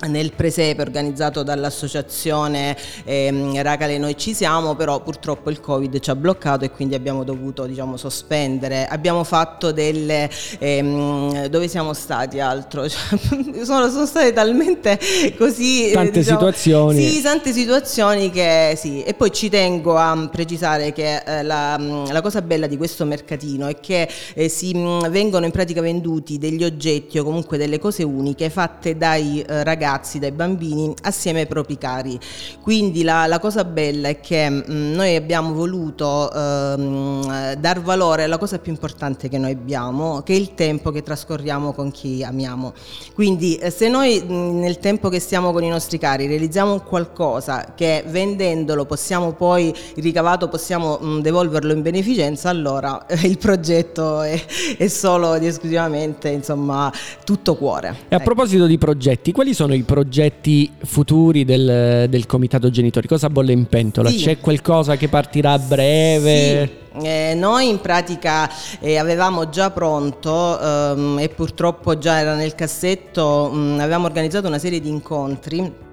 nel 0.06 0.32
presepe 0.32 0.82
organizzato 0.82 1.42
dall'associazione 1.42 2.76
ehm, 3.04 3.60
Racale 3.62 3.96
Noi 3.96 4.16
Ci 4.16 4.34
Siamo, 4.34 4.74
però 4.74 5.00
purtroppo 5.00 5.48
il 5.48 5.58
Covid 5.60 5.98
ci 6.00 6.10
ha 6.10 6.14
bloccato 6.14 6.66
e 6.66 6.70
quindi 6.70 6.94
abbiamo 6.94 7.24
dovuto 7.24 7.64
diciamo, 7.64 7.96
sospendere. 7.96 8.86
Abbiamo 8.86 9.24
fatto 9.24 9.72
delle... 9.72 10.28
Ehm, 10.58 11.46
dove 11.46 11.68
siamo 11.68 11.94
stati 11.94 12.40
altro? 12.40 12.84
Cioè, 12.96 13.64
sono, 13.64 13.88
sono, 13.88 14.06
state 14.06 14.32
talmente 14.32 14.98
così... 15.36 15.90
Tante 15.92 16.20
diciamo, 16.20 16.38
situazioni. 16.38 17.08
Sì, 17.08 17.22
tante 17.22 17.52
situazioni 17.52 18.30
che 18.30 18.74
sì. 18.76 19.02
E 19.02 19.14
poi 19.14 19.32
ci 19.32 19.48
tengo 19.48 19.96
a 19.96 20.28
precisare 20.30 20.92
che 20.92 21.22
eh, 21.24 21.42
la, 21.42 21.76
la, 21.78 22.20
cosa 22.20 22.42
bella 22.42 22.66
di 22.66 22.76
questo 22.76 23.04
mercatino 23.04 23.66
è 23.66 23.78
che 23.80 24.08
eh, 24.34 24.48
si 24.48 24.74
mh, 24.74 25.10
vengono 25.10 25.44
in 25.46 25.50
pratica 25.50 25.80
venduti 25.80 26.38
degli 26.38 26.64
oggetti 26.64 27.18
o 27.18 27.24
comunque 27.24 27.58
delle 27.58 27.78
cose 27.78 28.02
uniche 28.02 28.50
fatte 28.50 28.96
dai 28.96 29.42
eh, 29.42 29.64
ragazzi 29.64 29.85
ragazzi, 29.86 30.18
dai 30.18 30.32
bambini 30.32 30.92
assieme 31.02 31.40
ai 31.40 31.46
propri 31.46 31.78
cari. 31.78 32.18
Quindi 32.60 33.04
la, 33.04 33.26
la 33.26 33.38
cosa 33.38 33.64
bella 33.64 34.08
è 34.08 34.20
che 34.20 34.50
mh, 34.50 34.64
mm, 34.68 34.92
noi 34.94 35.14
abbiamo 35.14 35.54
voluto 35.54 36.32
ehm, 36.32 37.54
dar 37.54 37.80
valore 37.80 38.24
alla 38.24 38.38
cosa 38.38 38.58
più 38.58 38.72
importante 38.72 39.28
che 39.28 39.38
noi 39.38 39.52
abbiamo, 39.52 40.22
che 40.22 40.32
è 40.32 40.36
il 40.36 40.54
tempo 40.54 40.90
che 40.90 41.02
trascorriamo 41.02 41.72
con 41.72 41.92
chi 41.92 42.24
amiamo. 42.24 42.72
Quindi 43.14 43.56
eh, 43.56 43.70
se 43.70 43.88
noi 43.88 44.20
mh, 44.20 44.32
mm, 44.32 44.58
nel 44.58 44.78
tempo 44.80 45.08
che 45.08 45.20
stiamo 45.20 45.52
con 45.52 45.62
i 45.62 45.68
nostri 45.68 45.98
cari 45.98 46.26
realizziamo 46.26 46.80
qualcosa 46.80 47.74
che 47.76 48.02
vendendolo 48.08 48.86
possiamo 48.86 49.32
poi, 49.32 49.72
il 49.94 50.02
ricavato 50.02 50.48
possiamo 50.48 50.98
mh, 51.00 51.06
mm, 51.06 51.20
devolverlo 51.20 51.72
in 51.72 51.82
beneficenza, 51.82 52.48
allora 52.48 53.06
eh, 53.06 53.26
il 53.26 53.38
progetto 53.38 54.22
è, 54.22 54.42
è 54.76 54.88
solo 54.88 55.34
ed 55.34 55.44
esclusivamente 55.44 56.28
insomma 56.28 56.92
tutto 57.24 57.54
cuore. 57.54 57.88
E 58.08 58.14
a 58.14 58.16
ecco. 58.16 58.24
proposito 58.24 58.66
di 58.66 58.78
progetti, 58.78 59.30
quali 59.30 59.54
sono 59.54 59.74
i 59.75 59.75
progetti 59.84 60.70
futuri 60.84 61.44
del, 61.44 62.06
del 62.08 62.26
comitato 62.26 62.70
genitori? 62.70 63.06
Cosa 63.06 63.28
bolle 63.30 63.52
in 63.52 63.66
pentola? 63.66 64.10
Sì. 64.10 64.18
C'è 64.18 64.40
qualcosa 64.40 64.96
che 64.96 65.08
partirà 65.08 65.52
a 65.52 65.58
breve? 65.58 66.70
Sì. 66.98 67.06
Eh, 67.06 67.34
noi 67.36 67.68
in 67.68 67.80
pratica 67.80 68.50
eh, 68.80 68.96
avevamo 68.96 69.50
già 69.50 69.70
pronto 69.70 70.58
ehm, 70.58 71.18
e 71.20 71.28
purtroppo 71.28 71.98
già 71.98 72.20
era 72.20 72.34
nel 72.34 72.54
cassetto, 72.54 73.50
mh, 73.52 73.58
mm, 73.58 73.80
avevamo 73.80 74.06
organizzato 74.06 74.46
una 74.46 74.58
serie 74.58 74.80
di 74.80 74.88
incontri 74.88 75.84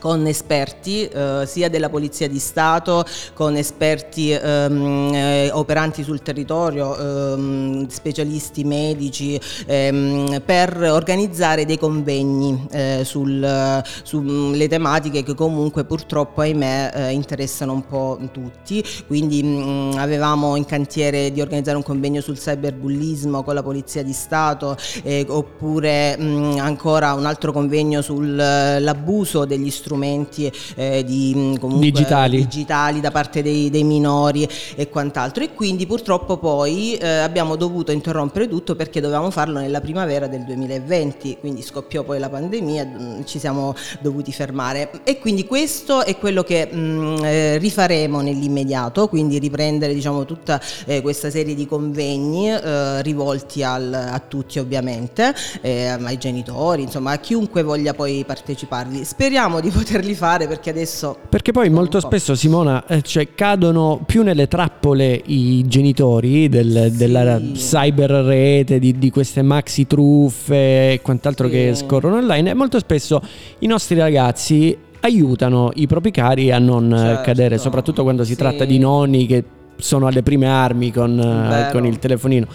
con 0.00 0.26
esperti 0.26 1.06
eh, 1.06 1.44
sia 1.46 1.68
della 1.68 1.90
Polizia 1.90 2.26
di 2.28 2.40
Stato, 2.40 3.04
con 3.34 3.54
esperti 3.54 4.32
ehm, 4.32 5.12
eh, 5.12 5.50
operanti 5.52 6.02
sul 6.02 6.22
territorio, 6.22 6.96
ehm, 7.34 7.86
specialisti 7.86 8.64
medici, 8.64 9.38
ehm, 9.66 10.42
per 10.44 10.76
organizzare 10.90 11.66
dei 11.66 11.78
convegni 11.78 12.66
eh, 12.72 13.02
sul, 13.04 13.82
sulle 14.02 14.68
tematiche 14.68 15.22
che 15.22 15.34
comunque 15.34 15.84
purtroppo 15.84 16.40
ahimè 16.40 16.92
eh, 16.94 17.10
interessano 17.10 17.74
un 17.74 17.86
po' 17.86 18.18
tutti. 18.32 18.82
Quindi 19.06 19.42
mh, 19.42 19.48
mm, 19.48 19.92
avevamo 19.98 20.56
in 20.56 20.64
cantiere 20.64 21.30
di 21.30 21.40
organizzare 21.42 21.76
un 21.76 21.82
convegno 21.82 22.22
sul 22.22 22.38
cyberbullismo 22.38 23.42
con 23.42 23.54
la 23.54 23.62
Polizia 23.62 24.02
di 24.02 24.12
Stato 24.12 24.76
eh, 25.02 25.26
oppure 25.28 26.16
mh, 26.16 26.24
mm, 26.24 26.58
ancora 26.58 27.12
un 27.12 27.26
altro 27.26 27.52
convegno 27.52 28.00
sull'abuso 28.00 29.44
degli 29.44 29.70
strumenti 29.70 29.88
strumenti 29.90 30.50
eh, 30.76 31.02
di, 31.04 31.34
mm, 31.36 31.78
digitali. 31.80 32.36
digitali. 32.38 33.00
da 33.00 33.10
parte 33.10 33.42
dei, 33.42 33.70
dei, 33.70 33.82
minori 33.82 34.48
e 34.76 34.88
quant'altro 34.88 35.42
e 35.42 35.52
quindi 35.54 35.86
purtroppo 35.86 36.36
poi 36.36 36.94
eh, 36.94 37.08
abbiamo 37.08 37.56
dovuto 37.56 37.90
interrompere 37.90 38.46
tutto 38.46 38.76
perché 38.76 39.00
dovevamo 39.00 39.30
farlo 39.30 39.58
nella 39.58 39.80
primavera 39.80 40.28
del 40.28 40.44
2020, 40.44 41.38
quindi 41.40 41.62
scoppiò 41.62 42.04
poi 42.04 42.20
la 42.20 42.28
pandemia, 42.28 42.84
mm, 42.84 43.22
ci 43.24 43.40
siamo 43.40 43.74
dovuti 44.00 44.32
fermare 44.32 44.90
e 45.02 45.18
quindi 45.18 45.44
questo 45.44 46.04
è 46.04 46.16
quello 46.16 46.44
che 46.44 46.68
mh, 46.70 46.78
mm, 46.78 47.24
eh, 47.24 47.58
rifaremo 47.58 48.20
nell'immediato, 48.20 49.08
quindi 49.08 49.38
riprendere 49.38 49.92
diciamo 49.92 50.24
tutta 50.24 50.60
eh, 50.84 51.02
questa 51.02 51.30
serie 51.30 51.54
di 51.54 51.66
convegni 51.66 52.48
eh, 52.50 53.02
rivolti 53.02 53.64
al, 53.64 53.92
a 53.92 54.20
tutti 54.20 54.58
ovviamente, 54.58 55.34
eh, 55.62 55.88
ai 55.88 56.18
genitori, 56.18 56.82
insomma 56.82 57.12
a 57.12 57.18
chiunque 57.18 57.62
voglia 57.62 57.92
poi 57.94 58.24
parteciparli. 58.24 59.04
Speriamo 59.04 59.60
di 59.60 59.70
poterli 59.80 60.14
fare 60.14 60.46
perché 60.46 60.70
adesso... 60.70 61.16
Perché 61.28 61.52
poi 61.52 61.70
molto 61.70 62.00
spesso 62.00 62.34
Simona, 62.34 62.84
eh, 62.86 63.00
cioè, 63.00 63.34
cadono 63.34 64.02
più 64.04 64.22
nelle 64.22 64.46
trappole 64.46 65.20
i 65.24 65.64
genitori 65.66 66.48
del, 66.50 66.88
sì. 66.90 66.96
della 66.96 67.40
cyber 67.54 68.10
rete, 68.10 68.78
di, 68.78 68.98
di, 68.98 69.10
queste 69.10 69.40
maxi 69.40 69.86
truffe 69.86 70.92
e 70.92 71.00
quant'altro 71.02 71.46
sì. 71.46 71.52
che 71.52 71.74
scorrono 71.74 72.16
online 72.16 72.50
e 72.50 72.54
molto 72.54 72.78
spesso 72.78 73.22
i 73.60 73.66
nostri 73.66 73.96
ragazzi 73.98 74.76
aiutano 75.00 75.70
i 75.74 75.86
propri 75.86 76.10
cari 76.10 76.52
a 76.52 76.58
non 76.58 76.94
certo. 76.94 77.22
cadere, 77.22 77.56
soprattutto 77.56 78.02
quando 78.02 78.22
si 78.22 78.32
sì. 78.32 78.36
tratta 78.36 78.66
di 78.66 78.78
nonni 78.78 79.26
che 79.26 79.44
sono 79.76 80.06
alle 80.06 80.22
prime 80.22 80.46
armi 80.46 80.92
con, 80.92 81.68
con 81.72 81.86
il 81.86 81.98
telefonino. 81.98 82.46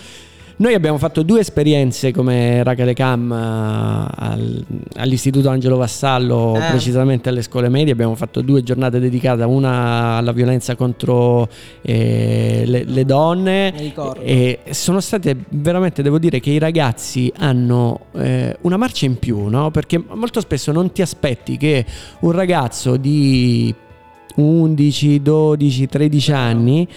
Noi 0.58 0.74
abbiamo 0.74 0.98
fatto 0.98 1.22
due 1.24 1.42
esperienze 1.42 2.14
come 2.14 2.64
Racale 2.64 2.94
Cam 2.94 3.30
uh, 3.30 4.08
al, 4.16 4.66
all'Istituto 4.96 5.50
Angelo 5.50 5.76
Vassallo, 5.76 6.56
eh. 6.56 6.70
precisamente 6.70 7.28
alle 7.28 7.42
scuole 7.42 7.68
medie. 7.68 7.92
Abbiamo 7.92 8.16
fatto 8.16 8.40
due 8.40 8.64
giornate 8.64 9.00
dedicate, 9.00 9.44
una 9.44 10.16
alla 10.16 10.32
violenza 10.32 10.78
contro 10.78 11.50
eh, 11.82 12.64
le, 12.66 12.86
le, 12.86 13.04
donne. 13.04 13.74
E 14.22 14.60
sono 14.70 15.02
state 15.02 15.36
veramente, 15.50 16.02
devo 16.02 16.20
dire, 16.20 16.40
che 16.40 16.52
i 16.52 16.60
ragazzi 16.60 17.30
hanno 17.36 18.06
eh, 18.14 18.56
una 18.62 18.78
marcia 18.78 19.06
in 19.06 19.20
più, 19.20 19.48
no? 19.48 19.72
Perché 19.72 20.02
molto 20.08 20.40
spesso 20.40 20.72
non 20.72 20.94
ti 20.94 21.02
aspetti 21.02 21.58
che 21.58 21.86
un 22.20 22.32
ragazzo 22.32 22.96
di 22.96 23.76
11, 24.36 25.22
12, 25.22 25.88
13 25.88 26.32
anni 26.32 26.88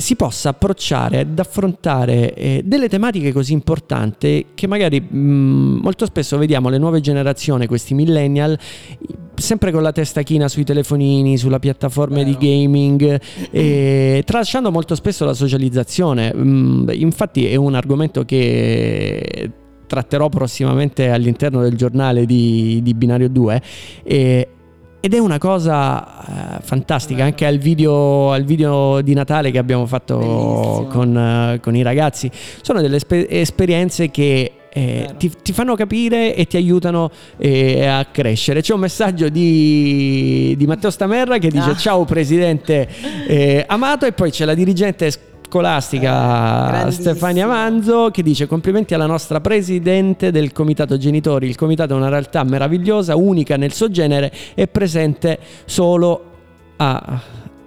si 0.00 0.16
possa 0.16 0.48
approcciare 0.50 1.20
ad 1.20 1.38
affrontare 1.38 2.34
eh, 2.34 2.62
delle 2.64 2.88
tematiche 2.88 3.32
così 3.32 3.52
importanti 3.52 4.46
che 4.54 4.66
magari 4.66 5.00
mh, 5.00 5.18
mm, 5.18 5.78
molto 5.82 6.06
spesso 6.06 6.38
vediamo 6.38 6.68
le 6.70 6.78
nuove 6.78 7.00
generazioni, 7.00 7.66
questi 7.66 7.94
millennial, 7.94 8.58
sempre 9.34 9.70
con 9.70 9.82
la 9.82 9.92
testa 9.92 10.22
china 10.22 10.48
sui 10.48 10.64
telefonini, 10.64 11.36
sulla 11.36 11.58
piattaforma 11.58 12.22
di 12.22 12.36
gaming, 12.38 13.20
eh, 13.50 14.22
tralasciando 14.24 14.70
molto 14.70 14.94
spesso 14.94 15.24
la 15.24 15.34
socializzazione. 15.34 16.34
Mh, 16.34 16.92
infatti 16.94 17.46
è 17.46 17.56
un 17.56 17.74
argomento 17.74 18.24
che 18.24 19.50
tratterò 19.86 20.28
prossimamente 20.28 21.10
all'interno 21.10 21.62
del 21.62 21.76
giornale 21.76 22.24
di, 22.24 22.80
di 22.82 22.94
Binario 22.94 23.28
2. 23.28 23.62
Eh, 24.04 24.48
ed 25.00 25.14
è 25.14 25.18
una 25.18 25.38
cosa 25.38 26.24
uh, 26.26 26.62
fantastica, 26.62 27.24
anche 27.24 27.46
al 27.46 27.56
video, 27.56 28.32
al 28.32 28.44
video, 28.44 29.00
di 29.00 29.14
Natale 29.14 29.50
che 29.50 29.56
abbiamo 29.58 29.86
fatto 29.86 30.86
con, 30.90 31.16
uh, 31.16 31.58
con, 31.60 31.74
i 31.74 31.82
ragazzi. 31.82 32.30
Sono 32.60 32.82
delle 32.82 32.96
esper- 32.96 33.26
esperienze 33.30 34.10
che 34.10 34.52
eh, 34.72 35.14
ti, 35.16 35.32
ti, 35.42 35.52
fanno 35.52 35.74
capire 35.74 36.34
e 36.34 36.46
ti 36.46 36.56
aiutano 36.56 37.10
eh, 37.38 37.86
a 37.86 38.04
crescere. 38.04 38.60
C'è 38.60 38.74
un 38.74 38.80
messaggio 38.80 39.30
di, 39.30 40.54
di 40.56 40.66
Matteo 40.66 40.90
Stamerra 40.90 41.38
che 41.38 41.48
dice: 41.48 41.70
ah. 41.70 41.76
Ciao 41.76 42.04
Presidente 42.04 42.86
eh, 43.26 43.64
Amato, 43.66 44.04
e 44.04 44.12
poi 44.12 44.30
c'è 44.30 44.44
la 44.44 44.54
dirigente 44.54 45.10
scolastica 45.50 46.86
eh, 46.86 46.90
Stefania 46.92 47.48
Manzo 47.48 48.10
che 48.12 48.22
dice 48.22 48.46
complimenti 48.46 48.94
alla 48.94 49.06
nostra 49.06 49.40
presidente 49.40 50.30
del 50.30 50.52
comitato 50.52 50.96
genitori. 50.96 51.48
Il 51.48 51.56
comitato 51.56 51.94
è 51.94 51.96
una 51.96 52.08
realtà 52.08 52.44
meravigliosa, 52.44 53.16
unica 53.16 53.56
nel 53.56 53.72
suo 53.72 53.90
genere 53.90 54.32
e 54.54 54.68
presente 54.68 55.40
solo 55.64 56.24
a 56.76 57.20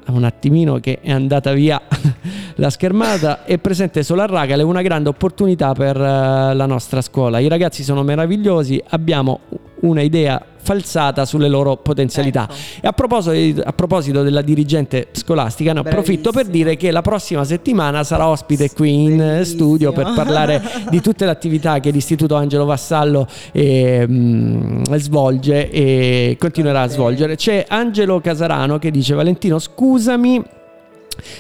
un 0.06 0.24
attimino 0.24 0.80
che 0.80 1.00
è 1.02 1.12
andata 1.12 1.52
via 1.52 1.82
la 2.56 2.70
schermata 2.70 3.44
è 3.44 3.58
presente 3.58 4.02
solo 4.04 4.22
a 4.22 4.26
Ragale 4.26 4.64
una 4.64 4.82
grande 4.82 5.10
opportunità 5.10 5.74
per 5.74 5.96
uh, 5.96 6.54
la 6.54 6.66
nostra 6.66 7.02
scuola 7.02 7.40
i 7.40 7.48
ragazzi 7.48 7.84
sono 7.84 8.04
meravigliosi 8.04 8.82
abbiamo 8.90 9.40
una 9.84 10.02
idea 10.02 10.44
falsata 10.64 11.26
sulle 11.26 11.50
loro 11.50 11.76
potenzialità. 11.78 12.44
Ecco. 12.44 12.54
E 12.82 12.88
a 12.88 12.92
proposito, 12.94 13.62
a 13.62 13.74
proposito, 13.74 14.24
della 14.24 14.42
dirigente 14.42 15.10
scolastica, 15.12 15.74
ne 15.74 15.80
approfitto 15.82 16.32
per 16.32 16.48
dire 16.48 16.78
che 16.78 16.90
la 16.92 17.02
prossima 17.02 17.44
settimana 17.44 18.04
sarà 18.04 18.28
ospite 18.28 18.72
qui 18.72 19.04
in 19.04 19.18
Bellissimo. 19.18 19.44
studio 19.44 19.92
per 19.92 20.14
parlare 20.16 20.62
di 20.90 21.02
tutte 21.02 21.26
le 21.26 21.32
attività 21.32 21.80
che 21.80 21.92
l'Istituto 21.92 22.36
Angelo 22.36 22.66
Vassallo 22.66 23.28
eh, 23.52 24.08
mh, 24.08 24.96
svolge 24.98 25.70
e 25.70 26.38
continuerà 26.40 26.84
a 26.84 26.88
svolgere. 26.88 27.36
C'è 27.36 27.66
Angelo 27.68 28.22
Casarano 28.22 28.80
che 28.80 28.90
dice 28.90 29.14
Valentino 29.14 29.60
scusami 29.60 30.62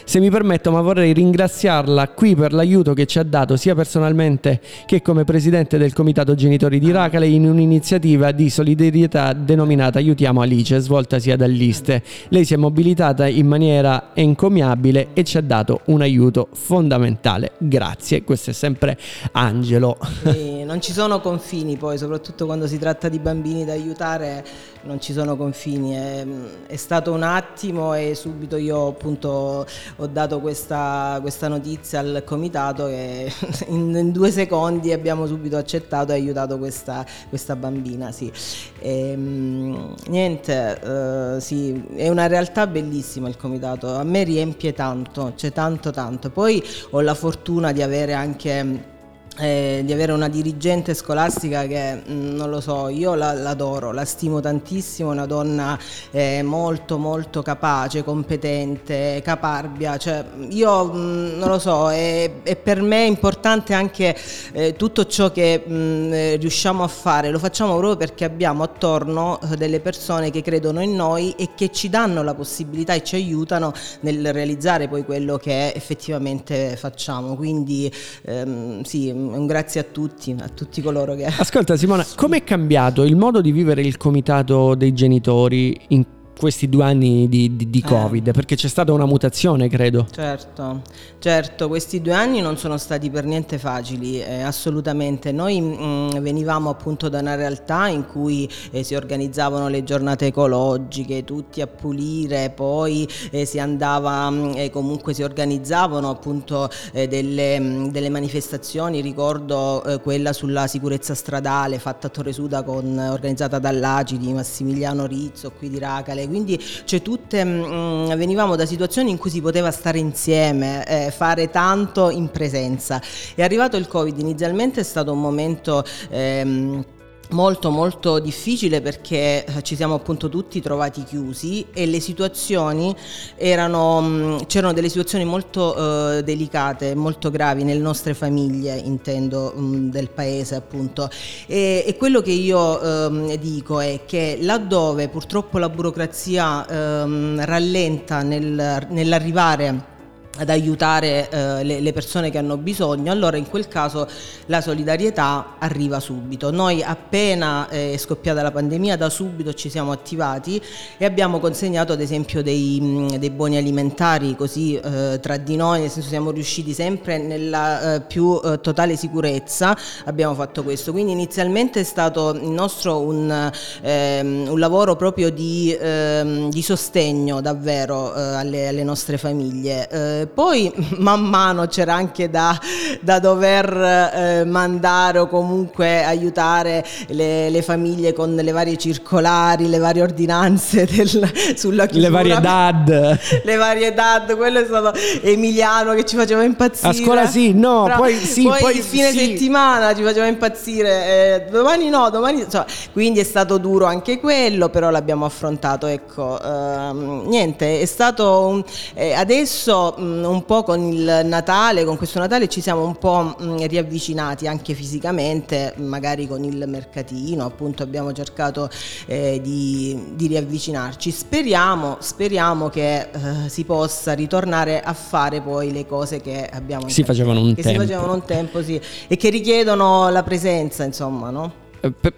se 0.03 0.20
mi 0.20 0.30
permetto, 0.30 0.72
ma 0.72 0.82
vorrei 0.82 1.13
ringraziarla 1.13 2.10
qui 2.10 2.36
per 2.36 2.53
l'aiuto 2.53 2.94
che 2.94 3.06
ci 3.06 3.20
ha 3.20 3.24
dato 3.24 3.56
sia 3.58 3.75
personalmente 3.75 4.62
che 4.86 5.01
come 5.01 5.24
presidente 5.24 5.77
del 5.77 5.94
comitato 5.94 6.36
genitori 6.36 6.80
di 6.80 6.92
Racale 6.92 7.27
in 7.27 7.48
un'iniziativa 7.48 8.32
di 8.32 8.50
solidarietà 8.50 9.34
denominata 9.34 10.00
Aiutiamo 10.00 10.42
Alice, 10.42 10.80
svoltasi 10.80 11.32
ad 11.32 11.42
Alliste. 11.42 12.03
Lei 12.30 12.46
si 12.46 12.53
è 12.53 12.58
mobilitata 12.58 13.27
in 13.27 13.48
maniera 13.48 14.10
encomiabile 14.13 15.10
e 15.13 15.24
ci 15.24 15.38
ha 15.38 15.42
dato 15.42 15.82
un 15.86 16.01
aiuto 16.01 16.50
fondamentale. 16.51 17.53
Grazie, 17.58 18.24
questo 18.24 18.51
è 18.51 18.53
sempre 18.53 18.98
Angelo. 19.32 19.98
Sì, 20.24 20.63
non 20.63 20.82
ci 20.82 20.92
sono 20.92 21.20
confini 21.20 21.77
poi, 21.77 21.98
soprattutto 21.98 22.46
quando 22.46 22.68
si 22.68 22.77
tratta 22.77 23.10
di 23.10 23.20
bambini 23.20 23.65
da 23.65 23.74
aiutare 23.74 24.44
non 24.84 25.00
ci 25.00 25.13
sono 25.13 25.38
confini, 25.38 25.94
è, 25.94 26.25
è, 26.68 26.75
stato 26.75 27.13
un 27.13 27.24
attimo 27.24 27.94
e 27.94 28.15
subito 28.15 28.58
io 28.58 28.88
appunto 28.88 29.62
ho 29.98 30.08
dato 30.08 30.39
questa, 30.39 31.17
questa 31.22 31.48
notizia 31.48 32.00
al 32.00 32.24
comitato 32.25 32.88
e 32.88 33.32
in, 33.67 33.96
in, 33.96 34.12
due 34.12 34.32
secondi 34.32 34.91
abbiamo 34.91 35.25
subito 35.25 35.58
accettato 35.58 36.12
e 36.12 36.15
aiutato 36.15 36.58
questa, 36.58 37.05
questa 37.29 37.55
bambina. 37.55 38.12
Sì. 38.12 38.32
E, 38.79 39.10
ehm, 39.12 39.96
niente, 40.08 40.79
uh, 40.84 41.39
sì, 41.39 41.84
è 41.96 42.10
una 42.10 42.27
realtà 42.27 42.67
bellissima 42.67 43.27
il 43.27 43.38
comitato, 43.38 43.96
a 43.96 44.03
me 44.03 44.24
riempie 44.24 44.74
tanto, 44.74 45.34
c'è 45.36 45.51
tanto 45.51 45.91
tanto. 45.91 46.29
Poi 46.29 46.63
ho 46.91 47.01
la 47.01 47.15
fortuna 47.15 47.72
di 47.72 47.82
avere 47.82 48.13
anche 48.13 48.91
eh, 49.38 49.82
di 49.84 49.92
avere 49.92 50.12
una 50.12 50.28
dirigente 50.28 50.94
scolastica 50.94 51.66
che 51.66 51.96
mh, 51.96 52.13
mm, 52.13 52.36
non 52.36 52.50
lo 52.50 52.62
so, 52.62 52.90
io 52.90 53.16
la, 53.16 53.34
l'adoro, 53.34 53.92
la 53.92 54.06
stimo 54.06 54.40
tantissimo, 54.40 55.10
una 55.10 55.25
donna 55.25 55.78
eh, 56.12 56.44
molto 56.44 56.98
molto 56.98 57.42
capace, 57.42 58.04
competente, 58.04 59.22
caparbia, 59.24 59.98
cioè, 59.98 60.24
io 60.50 60.86
mh, 60.86 60.98
mm, 60.98 61.38
non 61.40 61.50
lo 61.50 61.60
so, 61.60 61.92
è, 61.92 62.32
è, 62.44 62.56
per 62.56 62.82
me 62.82 63.06
importante 63.06 63.74
anche 63.74 64.16
eh, 64.52 64.75
tutto 64.75 65.06
ciò 65.08 65.32
che 65.32 65.63
mh, 65.66 65.74
mm, 65.74 66.12
riusciamo 66.36 66.84
a 66.84 66.88
fare, 66.88 67.30
lo 67.32 67.40
facciamo 67.40 67.72
proprio 67.78 67.98
perché 67.98 68.25
abbiamo 68.25 68.63
attorno 68.63 69.40
eh, 69.42 69.56
delle 69.56 69.80
persone 69.80 70.30
che 70.30 70.42
credono 70.42 70.82
in 70.82 70.96
noi 70.96 71.34
e 71.38 71.50
che 71.56 71.72
ci 71.72 71.90
danno 71.90 72.22
la 72.22 72.36
possibilità 72.36 72.94
e 72.94 73.04
ci 73.04 73.16
aiutano 73.16 73.74
nel 74.02 74.32
realizzare 74.32 74.88
poi 74.88 75.04
quello 75.04 75.38
che 75.38 75.74
effettivamente 75.74 76.75
facciamo, 76.75 77.36
quindi 77.36 77.92
ehm, 78.24 78.84
sì, 78.84 79.22
un 79.32 79.46
grazie 79.46 79.82
a 79.82 79.84
tutti, 79.84 80.36
a 80.39 80.50
tutti 80.50 80.82
coloro 80.82 81.15
che... 81.15 81.25
Ascolta 81.25 81.75
Simona, 81.75 82.06
com'è 82.15 82.44
cambiato 82.44 83.03
il 83.03 83.15
modo 83.15 83.42
di 83.42 83.51
vivere 83.51 83.82
il 83.82 83.98
comitato 83.98 84.75
dei 84.75 84.94
genitori 84.94 85.80
in 85.89 86.06
questi 86.38 86.68
due 86.68 86.84
anni 86.84 87.30
di, 87.30 87.56
di, 87.56 87.70
di 87.70 87.80
eh. 87.80 87.88
Covid, 87.88 88.28
eh. 88.28 88.32
perché 88.32 88.56
c'è 88.56 88.68
stata 88.68 88.92
una 88.92 89.06
mutazione, 89.06 89.70
credo. 89.70 90.08
Certo, 90.12 90.82
certo, 91.20 91.68
questi 91.68 92.02
due 92.02 92.13
anni 92.13 92.42
non 92.42 92.58
sono 92.58 92.78
stati 92.78 93.10
per 93.10 93.25
niente 93.25 93.58
facili, 93.58 94.22
eh, 94.22 94.41
assolutamente. 94.41 95.32
Noi 95.32 95.62
mh, 95.62 95.84
mm, 95.84 96.10
venivamo 96.19 96.69
appunto 96.69 97.10
da 97.10 97.19
una 97.19 97.36
realtà 97.36 97.88
in 97.88 98.06
cui 98.08 98.50
eh, 98.72 98.84
si 98.84 98.96
organizzavano 98.96 99.67
le 99.67 99.84
giornate 99.84 100.28
ecologiche, 100.28 101.24
tutti 101.24 101.62
a 101.62 101.67
pulire, 101.67 102.50
poi 102.50 103.08
eh, 103.32 103.46
si 103.46 103.60
andava, 103.60 104.30
mh, 104.30 104.36
mm, 104.36 104.65
comunque 104.72 105.13
si 105.13 105.24
organizzavano 105.24 106.10
appunto 106.10 106.69
eh, 106.91 107.08
delle, 107.08 107.60
mh, 107.60 107.63
mm, 107.63 107.88
delle, 107.88 108.10
manifestazioni, 108.10 109.02
ricordo 109.02 109.82
quella 110.04 110.34
sulla 110.34 110.67
sicurezza 110.67 111.15
stradale 111.15 111.80
fatta 111.80 112.08
a 112.08 112.10
Torre 112.10 112.32
Suda 112.32 112.63
con, 112.63 112.98
organizzata 112.98 113.60
dall'ACI 113.60 114.17
di 114.17 114.34
Massimiliano 114.34 115.06
Rizzo 115.06 115.52
qui 115.52 115.69
di 115.69 115.80
Racale 115.80 116.22
quindi 116.27 116.62
cioè, 116.86 117.01
tutte, 117.01 117.43
mh, 117.43 117.65
mm, 117.65 118.13
venivamo 118.15 118.55
da 118.55 118.65
situazioni 118.65 119.12
in 119.12 119.17
cui 119.17 119.29
si 119.29 119.41
poteva 119.41 119.71
stare 119.71 119.99
insieme, 119.99 120.86
eh, 120.88 121.12
fare 121.12 121.49
tanto 121.49 122.09
in 122.09 122.29
presenza. 122.29 123.01
È 123.36 123.43
arrivato 123.43 123.77
il 123.77 123.88
Covid, 123.88 124.17
inizialmente 124.19 124.81
è 124.81 124.83
stato 124.83 125.12
un 125.12 125.21
momento... 125.21 125.83
Ehm, 126.09 126.86
molto 127.34 127.69
molto 127.69 128.19
difficile 128.19 128.82
perché 128.82 129.43
eh, 129.43 129.62
ci 129.63 129.76
siamo 129.76 129.96
appunto 129.96 130.30
tutti 130.30 130.62
trovati 130.62 131.04
chiusi 131.04 131.65
e 131.74 131.86
le 131.86 132.00
situazioni 132.00 132.96
erano 133.36 134.02
mm, 134.02 134.38
c'erano 134.48 134.72
delle 134.72 134.88
situazioni 134.88 135.26
molto 135.26 135.76
uh, 135.76 136.22
delicate 136.22 136.96
molto 136.96 137.30
gravi 137.30 137.63
nelle 137.63 137.82
nostre 137.82 138.13
famiglie 138.13 138.78
intendo 138.78 139.52
um, 139.56 139.89
del 139.89 140.10
paese 140.10 140.56
appunto. 140.56 141.10
E, 141.48 141.84
e 141.86 141.98
quello 141.98 142.22
che 142.22 142.32
io 142.32 142.80
um, 142.82 143.36
dico 143.36 143.80
è 143.80 144.02
che 144.06 144.38
laddove 144.39 145.10
purtroppo 145.10 145.58
la 145.58 145.69
burocrazia 145.69 146.65
um, 146.69 147.43
rallenta 147.43 148.22
nel, 148.22 148.88
nell'arrivare 148.89 149.91
ad 150.38 150.50
aiutare 150.50 151.30
eh, 151.30 151.63
le, 151.63 151.80
le, 151.80 151.93
persone 151.93 152.32
che 152.32 152.39
hanno 152.39 152.58
bisogno, 152.58 153.12
allora 153.12 153.38
in 153.38 153.48
quel 153.48 153.67
caso 153.67 154.08
la 154.48 154.62
solidarietà 154.62 155.56
arriva 155.60 156.00
subito. 156.00 156.50
Noi 156.50 156.82
appena 156.82 157.69
eh, 157.69 157.93
è 157.93 157.98
scoppiata 157.98 158.41
la 158.41 158.52
pandemia 158.52 158.98
da 158.98 159.10
subito 159.10 159.54
ci 159.54 159.69
siamo 159.69 159.91
attivati 159.91 160.60
e 160.98 161.06
abbiamo 161.06 161.39
consegnato 161.39 161.93
ad 161.93 162.02
esempio 162.02 162.41
dei, 162.41 162.80
mm, 162.82 163.08
dei 163.15 163.30
buoni 163.30 163.58
alimentari 163.58 164.36
così 164.36 164.76
eh, 164.76 165.19
tra 165.22 165.38
di 165.38 165.56
noi, 165.56 165.82
nel 165.82 165.89
senso 165.91 166.10
siamo 166.10 166.32
riusciti 166.32 166.74
sempre 166.74 167.19
nella 167.19 167.96
eh, 167.96 168.02
più 168.02 168.39
eh, 168.43 168.60
totale 168.60 168.96
sicurezza, 168.96 169.78
abbiamo 170.06 170.34
fatto 170.34 170.63
questo. 170.63 170.91
Quindi 170.91 171.12
inizialmente 171.12 171.82
è 171.82 171.84
stato 171.84 172.32
il 172.32 172.50
nostro 172.50 173.02
un, 173.02 173.52
ehm, 173.82 174.48
un 174.50 174.60
lavoro 174.60 174.96
proprio 174.96 175.30
di, 175.30 175.78
ehm, 175.80 176.50
di 176.50 176.62
sostegno 176.63 177.39
davvero 177.39 178.15
eh, 178.15 178.19
alle, 178.19 178.67
alle, 178.67 178.84
nostre 178.84 179.17
famiglie 179.17 180.22
poi 180.27 180.71
man 180.97 181.21
mano 181.21 181.67
c'era 181.67 181.93
anche 181.93 182.29
da, 182.29 182.59
da 183.01 183.19
dover 183.19 183.75
eh, 183.75 184.45
mandare 184.45 185.19
o 185.19 185.27
comunque 185.27 186.03
aiutare 186.03 186.86
le, 187.07 187.49
le, 187.49 187.62
famiglie 187.62 188.13
con 188.13 188.36
le 188.36 188.51
varie 188.51 188.77
circolari, 188.77 189.67
le 189.67 189.77
varie 189.77 190.01
ordinanze 190.01 190.86
del, 190.89 191.07
sulla 191.55 191.86
chiusura. 191.86 192.07
Le 192.07 192.09
varie 192.09 192.39
DAD. 192.39 193.19
le 193.43 193.55
varie 193.55 193.93
DAD, 193.93 194.36
quello 194.36 194.59
è 194.59 194.65
stato 194.65 194.97
Emiliano 195.21 195.93
che 195.93 196.05
ci 196.05 196.15
faceva 196.15 196.43
impazzire. 196.43 196.89
A 196.89 196.93
scuola 196.93 197.27
sì, 197.27 197.53
no, 197.53 197.83
Però, 197.83 197.97
poi 197.97 198.15
sì. 198.15 198.43
Poi, 198.43 198.59
poi 198.59 198.77
il 198.77 198.83
fine 198.83 199.12
sì. 199.12 199.19
settimana 199.19 199.95
ci 199.95 200.03
faceva 200.03 200.27
impazzire, 200.27 201.45
eh, 201.45 201.51
domani 201.51 201.89
no, 201.89 202.09
domani... 202.09 202.41
Insomma, 202.41 202.65
quindi 202.91 203.19
è 203.19 203.23
stato 203.23 203.57
duro 203.57 203.86
anche 203.86 204.19
quello, 204.19 204.69
però 204.69 204.89
l'abbiamo 204.89 205.25
affrontato, 205.25 205.88
ecco. 205.88 206.39
Ehm, 206.41 207.23
niente, 207.27 207.79
è 207.79 207.86
stato... 207.86 208.47
Un, 208.47 208.63
eh, 208.93 209.13
adesso... 209.13 209.95
Mh, 210.13 210.23
un 210.26 210.45
po' 210.45 210.63
con 210.63 210.82
il 210.91 211.21
Natale, 211.26 211.84
con 211.84 211.97
questo 211.97 212.19
Natale 212.19 212.47
ci 212.47 212.62
siamo 212.62 212.86
un 212.86 212.97
po' 212.97 213.36
riavvicinati 213.39 214.47
anche 214.47 214.73
fisicamente, 214.73 215.73
magari 215.78 216.28
con 216.28 216.43
il 216.43 216.63
mercatino, 216.67 217.45
appunto 217.45 217.84
abbiamo 217.84 218.12
cercato 218.13 218.69
eh, 219.06 219.39
di, 219.41 220.13
di, 220.15 220.28
riavvicinarci. 220.28 221.12
Speriamo, 221.12 221.97
speriamo 221.99 222.69
che 222.69 222.99
eh, 222.99 223.10
si 223.47 223.63
possa 223.63 224.13
ritornare 224.13 224.82
a 224.82 224.93
fare 224.93 225.41
poi 225.41 225.71
le 225.71 225.86
cose 225.86 226.21
che 226.21 226.47
abbiamo 226.52 226.88
si 226.89 227.04
facevano 227.04 227.41
un 227.41 227.56
che 227.56 227.62
tempo. 227.62 227.82
si 227.82 227.88
facevano 227.88 228.13
un 228.13 228.23
tempo, 228.26 228.63
sì, 228.63 228.80
e 229.08 229.17
che 229.17 229.30
richiedono 229.30 230.10
la 230.10 230.23
presenza, 230.23 230.84
insomma, 230.84 231.30
no? 231.30 231.62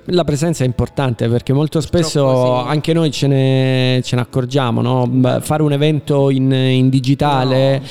La 0.06 0.24
presenza 0.24 0.64
è 0.64 0.68
importante 0.68 1.28
perché 1.28 1.54
molto 1.54 1.82
spesso 1.82 2.62
sì. 2.64 2.68
anche 2.68 2.94
noi 2.94 3.12
ce 3.12 3.28
ne, 3.28 4.02
ce 4.04 4.16
ne 4.16 4.22
accorgiamo, 4.22 4.82
no? 4.82 5.40
fare 5.42 5.64
un 5.64 5.72
evento 5.72 6.30
in, 6.30 6.52
in 6.52 6.90
digitale... 6.90 7.80
No. 7.80 7.86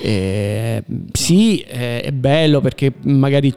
Eh, 0.00 0.84
sì, 1.10 1.58
eh, 1.58 2.02
è 2.02 2.12
bello 2.12 2.60
perché 2.60 2.92
magari 3.02 3.52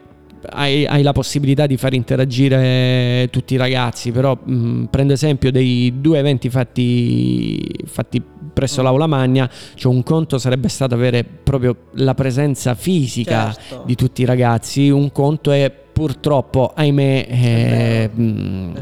hai, 0.50 0.86
hai, 0.86 1.02
la 1.02 1.12
possibilità 1.12 1.66
di 1.66 1.76
far 1.76 1.94
interagire 1.94 3.28
tutti 3.30 3.54
i 3.54 3.56
ragazzi, 3.56 4.10
però 4.10 4.36
mh, 4.42 4.84
prendo 4.90 5.12
esempio 5.12 5.50
dei 5.50 6.00
due 6.00 6.18
eventi 6.18 6.50
fatti, 6.50 7.64
fatti 7.86 8.22
presso 8.52 8.82
l'aula 8.82 9.06
magna, 9.06 9.48
cioè 9.74 9.92
un 9.92 10.02
conto 10.02 10.38
sarebbe 10.38 10.68
stato 10.68 10.94
avere 10.94 11.24
proprio 11.24 11.76
la 11.94 12.14
presenza 12.14 12.74
fisica 12.74 13.52
certo. 13.52 13.84
di 13.86 13.94
tutti 13.94 14.22
i 14.22 14.24
ragazzi, 14.24 14.88
un 14.90 15.12
conto 15.12 15.52
è 15.52 15.72
purtroppo, 16.02 16.72
ahimè, 16.74 17.26
eh, 17.28 18.10
mh, 18.12 18.72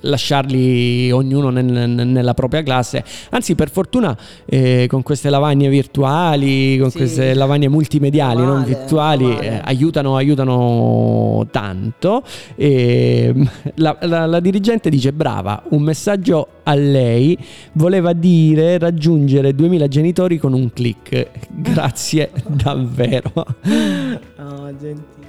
lasciarli 0.00 1.10
ognuno 1.10 1.50
nel, 1.50 1.90
nella 1.90 2.32
propria 2.32 2.62
classe. 2.62 3.04
Anzi, 3.30 3.54
per 3.54 3.68
fortuna, 3.68 4.16
eh, 4.46 4.86
con 4.88 5.02
queste 5.02 5.28
lavagne 5.28 5.68
virtuali, 5.68 6.78
con 6.78 6.90
sì. 6.90 6.96
queste 6.96 7.34
lavagne 7.34 7.68
multimediali, 7.68 8.40
vale, 8.40 8.46
non 8.46 8.64
virtuali, 8.64 9.36
eh, 9.36 9.60
aiutano, 9.62 10.16
aiutano 10.16 11.46
tanto. 11.50 12.22
La, 12.56 13.98
la, 14.00 14.24
la 14.24 14.40
dirigente 14.40 14.88
dice: 14.88 15.12
Brava, 15.12 15.64
un 15.68 15.82
messaggio 15.82 16.48
a 16.62 16.74
lei 16.74 17.36
voleva 17.72 18.14
dire 18.14 18.78
raggiungere 18.78 19.54
2000 19.54 19.88
genitori 19.88 20.38
con 20.38 20.54
un 20.54 20.72
click. 20.72 21.28
Grazie 21.52 22.30
davvero. 22.46 23.32
Oh, 24.36 24.70
gentile. 24.76 25.23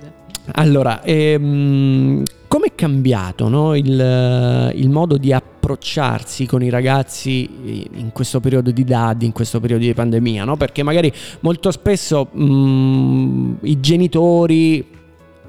Allora, 0.54 1.02
ehm, 1.04 2.24
come 2.48 2.68
è 2.68 2.76
cambiato 2.76 3.50
no? 3.50 3.76
il, 3.76 4.72
il, 4.76 4.90
modo 4.90 5.18
di 5.18 5.34
approcciarsi 5.34 6.46
con 6.46 6.62
i 6.62 6.70
ragazzi 6.70 7.88
in 7.94 8.12
questo 8.14 8.40
periodo 8.40 8.72
di 8.72 8.84
DAD, 8.84 9.24
in 9.24 9.32
questo 9.32 9.60
periodo 9.60 9.84
di 9.84 9.94
pandemia? 9.94 10.44
No? 10.46 10.56
Perché 10.56 10.84
magari 10.84 11.12
molto 11.42 11.72
spesso 11.72 12.30
mh, 12.32 12.44
mm, 12.44 13.54
i 13.62 13.80
genitori 13.80 14.86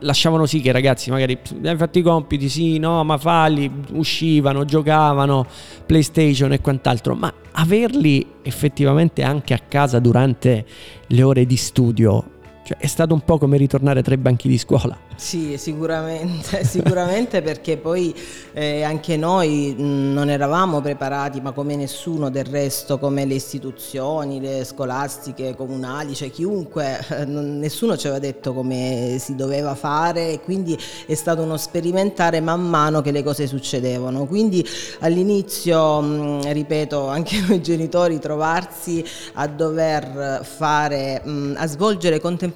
lasciavano 0.01 0.47
sì 0.47 0.61
che 0.61 0.69
i 0.69 0.73
ragazzi 0.73 1.11
magari 1.11 1.39
hai 1.65 1.77
fatto 1.77 1.99
i 1.99 2.03
compiti, 2.03 2.49
sì, 2.49 2.79
no, 2.79 3.05
ma 3.05 3.19
falli, 3.19 3.71
uscivano, 3.93 4.65
giocavano, 4.65 5.47
PlayStation 5.87 6.53
e 6.53 6.61
quant'altro, 6.61 7.15
ma 7.15 7.33
averli 7.53 8.27
effettivamente 8.43 9.23
anche 9.23 9.55
a 9.55 9.61
casa 9.67 9.99
durante 9.99 10.65
le 11.07 11.23
ore 11.23 11.47
di 11.47 11.57
studio 11.57 12.35
cioè, 12.67 12.79
è 12.79 12.89
stato 12.89 13.15
un 13.15 13.21
po' 13.21 13.39
come 13.39 13.57
ritornare 13.59 14.03
tra 14.03 14.13
i 14.13 14.17
banchi 14.17 14.49
di 14.49 14.59
scuola. 14.59 14.99
Sì, 15.15 15.57
sicuramente, 15.57 16.65
sicuramente 16.67 17.41
perché 17.41 17.77
poi 17.77 18.13
eh, 18.53 18.83
anche 18.83 19.17
noi 19.17 19.77
non 19.79 20.29
eravamo 20.29 20.81
preparati, 20.81 21.41
ma 21.41 21.53
come 21.53 21.77
nessuno 21.77 22.29
del 22.29 22.45
resto, 22.45 22.99
come 22.99 23.25
le 23.25 23.35
istituzioni, 23.35 24.41
le 24.41 24.65
scolastiche, 24.65 25.55
comunali, 25.55 26.17
cioè 26.17 26.29
chiunque, 26.29 26.99
eh, 27.09 27.25
non, 27.25 27.61
nessuno 27.61 27.97
ci 27.97 28.09
aveva 28.09 28.21
detto 28.21 28.53
come 28.53 29.19
si 29.21 29.37
doveva 29.37 29.77
fare 29.77 30.33
e 30.33 30.41
quindi 30.41 30.77
è 31.07 31.15
stato 31.15 31.43
uno 31.43 31.57
sperimentare 31.57 32.41
man 32.41 32.69
mano 32.69 33.01
che 33.01 33.13
le 33.13 33.23
cose 33.23 33.47
succedevano. 33.47 34.27
Quindi 34.27 34.67
all'inizio, 35.01 36.01
mh, 36.01 36.53
ripeto, 36.53 37.07
anche 37.07 37.41
noi 37.47 37.63
genitori 37.63 38.19
trovarsi 38.19 39.05
a 39.35 39.47
dover 39.47 40.45
fare, 40.45 41.23
mh, 41.25 41.55
a 41.59 41.67
svolgere 41.69 42.19
contemporaneamente 42.19 42.55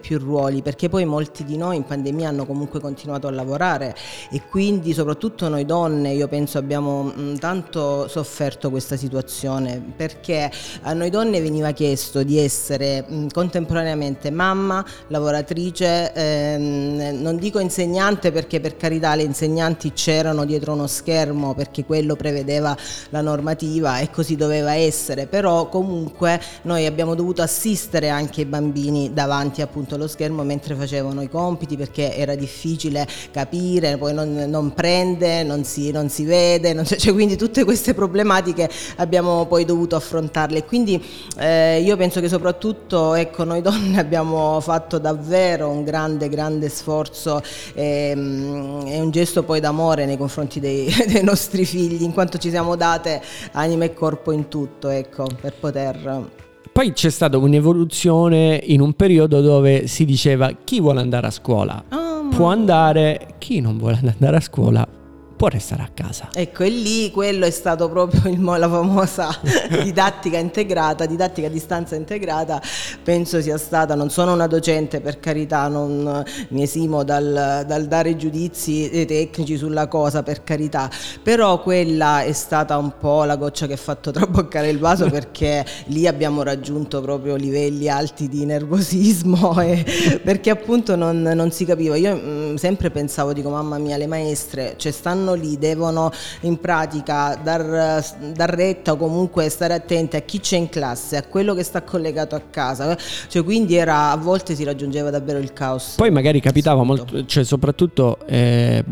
più 0.00 0.18
ruoli, 0.18 0.62
perché 0.62 0.88
poi 0.88 1.04
molti 1.04 1.44
di 1.44 1.56
noi 1.56 1.76
in 1.76 1.84
pandemia 1.84 2.28
hanno 2.28 2.46
comunque 2.46 2.78
continuato 2.80 3.26
a 3.26 3.30
lavorare 3.32 3.96
e 4.30 4.42
quindi 4.48 4.92
soprattutto 4.92 5.48
noi 5.48 5.64
donne 5.66 6.12
io 6.12 6.28
penso 6.28 6.58
abbiamo 6.58 7.12
tanto 7.38 8.06
sofferto 8.06 8.70
questa 8.70 8.96
situazione 8.96 9.82
perché 9.96 10.50
a 10.82 10.92
noi 10.92 11.10
donne 11.10 11.40
veniva 11.40 11.72
chiesto 11.72 12.22
di 12.22 12.38
essere 12.38 13.04
contemporaneamente 13.32 14.30
mamma, 14.30 14.84
lavoratrice, 15.08 16.12
ehm, 16.12 17.20
non 17.20 17.36
dico 17.36 17.58
insegnante 17.58 18.30
perché 18.30 18.60
per 18.60 18.76
carità 18.76 19.14
le 19.16 19.22
insegnanti 19.22 19.92
c'erano 19.92 20.44
dietro 20.44 20.74
uno 20.74 20.86
schermo 20.86 21.54
perché 21.54 21.84
quello 21.84 22.14
prevedeva 22.14 22.76
la 23.08 23.20
normativa 23.20 23.98
e 23.98 24.10
così 24.10 24.36
doveva 24.36 24.74
essere, 24.74 25.26
però 25.26 25.68
comunque 25.68 26.40
noi 26.62 26.86
abbiamo 26.86 27.14
dovuto 27.14 27.42
assistere 27.42 28.08
anche 28.08 28.42
i 28.42 28.44
bambini 28.44 29.12
davanti 29.12 29.38
appunto 29.62 29.94
allo 29.94 30.06
schermo 30.06 30.42
mentre 30.42 30.74
facevano 30.74 31.22
i 31.22 31.28
compiti 31.28 31.76
perché 31.76 32.14
era 32.14 32.34
difficile 32.34 33.06
capire, 33.30 33.96
poi 33.96 34.12
non, 34.12 34.32
non 34.48 34.74
prende, 34.74 35.42
non 35.42 35.64
si, 35.64 35.90
non 35.90 36.08
si 36.08 36.24
vede, 36.24 36.72
non 36.72 36.84
cioè, 36.84 37.12
quindi 37.12 37.36
tutte 37.36 37.64
queste 37.64 37.94
problematiche 37.94 38.68
abbiamo 38.96 39.46
poi 39.46 39.64
dovuto 39.64 39.96
affrontarle. 39.96 40.64
Quindi 40.64 41.02
eh, 41.38 41.80
io 41.80 41.96
penso 41.96 42.20
che 42.20 42.28
soprattutto 42.28 43.14
ecco, 43.14 43.44
noi 43.44 43.62
donne 43.62 43.98
abbiamo 43.98 44.60
fatto 44.60 44.98
davvero 44.98 45.68
un 45.68 45.84
grande, 45.84 46.28
grande 46.28 46.68
sforzo 46.68 47.42
e, 47.74 48.10
ehm, 48.10 48.84
e 48.86 49.00
un 49.00 49.10
gesto 49.10 49.42
poi 49.42 49.60
d'amore 49.60 50.06
nei 50.06 50.16
confronti 50.16 50.60
dei, 50.60 50.92
dei, 51.06 51.22
nostri 51.22 51.64
figli, 51.64 52.02
in 52.02 52.12
quanto 52.12 52.38
ci 52.38 52.50
siamo 52.50 52.76
date 52.76 53.22
anima 53.52 53.84
e 53.84 53.94
corpo 53.94 54.32
in 54.32 54.48
tutto, 54.48 54.88
ecco, 54.88 55.26
per 55.40 55.54
poter 55.54 56.48
poi 56.80 56.94
c'è 56.94 57.10
stata 57.10 57.36
un'evoluzione 57.36 58.58
in 58.68 58.80
un 58.80 58.94
periodo 58.94 59.42
dove 59.42 59.86
si 59.86 60.06
diceva 60.06 60.50
chi 60.64 60.80
vuole 60.80 61.00
andare 61.00 61.26
a 61.26 61.30
scuola? 61.30 61.84
Oh, 61.90 62.28
può 62.30 62.46
andare, 62.46 63.34
chi 63.36 63.60
non 63.60 63.76
vuole 63.76 64.00
andare 64.02 64.36
a 64.38 64.40
scuola 64.40 64.99
può 65.40 65.48
restare 65.48 65.80
a 65.80 65.88
casa. 65.94 66.28
Ecco, 66.34 66.64
e 66.64 66.68
lì 66.68 67.10
quello 67.10 67.46
è 67.46 67.50
stato 67.50 67.88
proprio 67.88 68.30
il, 68.30 68.42
la 68.42 68.68
famosa 68.68 69.34
didattica 69.82 70.36
integrata, 70.36 71.06
didattica 71.06 71.46
a 71.46 71.50
distanza 71.50 71.94
integrata, 71.94 72.60
penso 73.02 73.40
sia 73.40 73.56
stata, 73.56 73.94
non 73.94 74.10
sono 74.10 74.34
una 74.34 74.46
docente 74.46 75.00
per 75.00 75.18
carità, 75.18 75.66
non 75.68 76.22
mi 76.48 76.62
esimo 76.62 77.04
dal, 77.04 77.64
dal 77.66 77.86
dare 77.86 78.16
giudizi 78.16 79.06
tecnici 79.06 79.56
sulla 79.56 79.86
cosa 79.86 80.22
per 80.22 80.44
carità, 80.44 80.90
però 81.22 81.62
quella 81.62 82.20
è 82.20 82.32
stata 82.32 82.76
un 82.76 82.92
po' 82.98 83.24
la 83.24 83.36
goccia 83.36 83.66
che 83.66 83.72
ha 83.72 83.78
fatto 83.78 84.10
traboccare 84.12 84.68
il 84.68 84.78
vaso 84.78 85.08
perché 85.08 85.64
lì 85.86 86.06
abbiamo 86.06 86.42
raggiunto 86.42 87.00
proprio 87.00 87.36
livelli 87.36 87.88
alti 87.88 88.28
di 88.28 88.44
nervosismo 88.44 89.58
e, 89.62 90.20
perché 90.22 90.50
appunto 90.50 90.96
non, 90.96 91.22
non, 91.22 91.50
si 91.50 91.64
capiva. 91.64 91.96
Io 91.96 92.14
mh, 92.14 92.20
mm, 92.28 92.54
sempre 92.56 92.90
pensavo, 92.90 93.32
dico 93.32 93.48
mamma 93.48 93.78
mia, 93.78 93.96
le 93.96 94.06
maestre, 94.06 94.74
cioè 94.76 94.92
stanno 94.92 95.28
stanno 95.30 95.34
lì 95.34 95.58
devono 95.58 96.10
in 96.40 96.58
pratica 96.58 97.38
dar, 97.42 98.04
dar 98.34 98.50
retta 98.50 98.92
o 98.92 98.96
comunque 98.96 99.48
stare 99.48 99.74
attenti 99.74 100.16
a 100.16 100.20
chi 100.20 100.40
c'è 100.40 100.56
in 100.56 100.68
classe, 100.68 101.16
a 101.16 101.22
quello 101.22 101.54
che 101.54 101.62
sta 101.62 101.82
collegato 101.82 102.34
a 102.34 102.42
casa, 102.50 102.96
cioè 103.28 103.44
quindi 103.44 103.76
era, 103.76 104.10
a 104.10 104.16
volte 104.16 104.54
si 104.54 104.64
raggiungeva 104.64 105.10
davvero 105.10 105.38
il 105.38 105.52
caos. 105.52 105.94
Poi 105.96 106.10
magari 106.10 106.40
capitava 106.40 106.82
molto, 106.82 107.24
cioè 107.26 107.44
soprattutto 107.44 108.18
eh, 108.26 108.84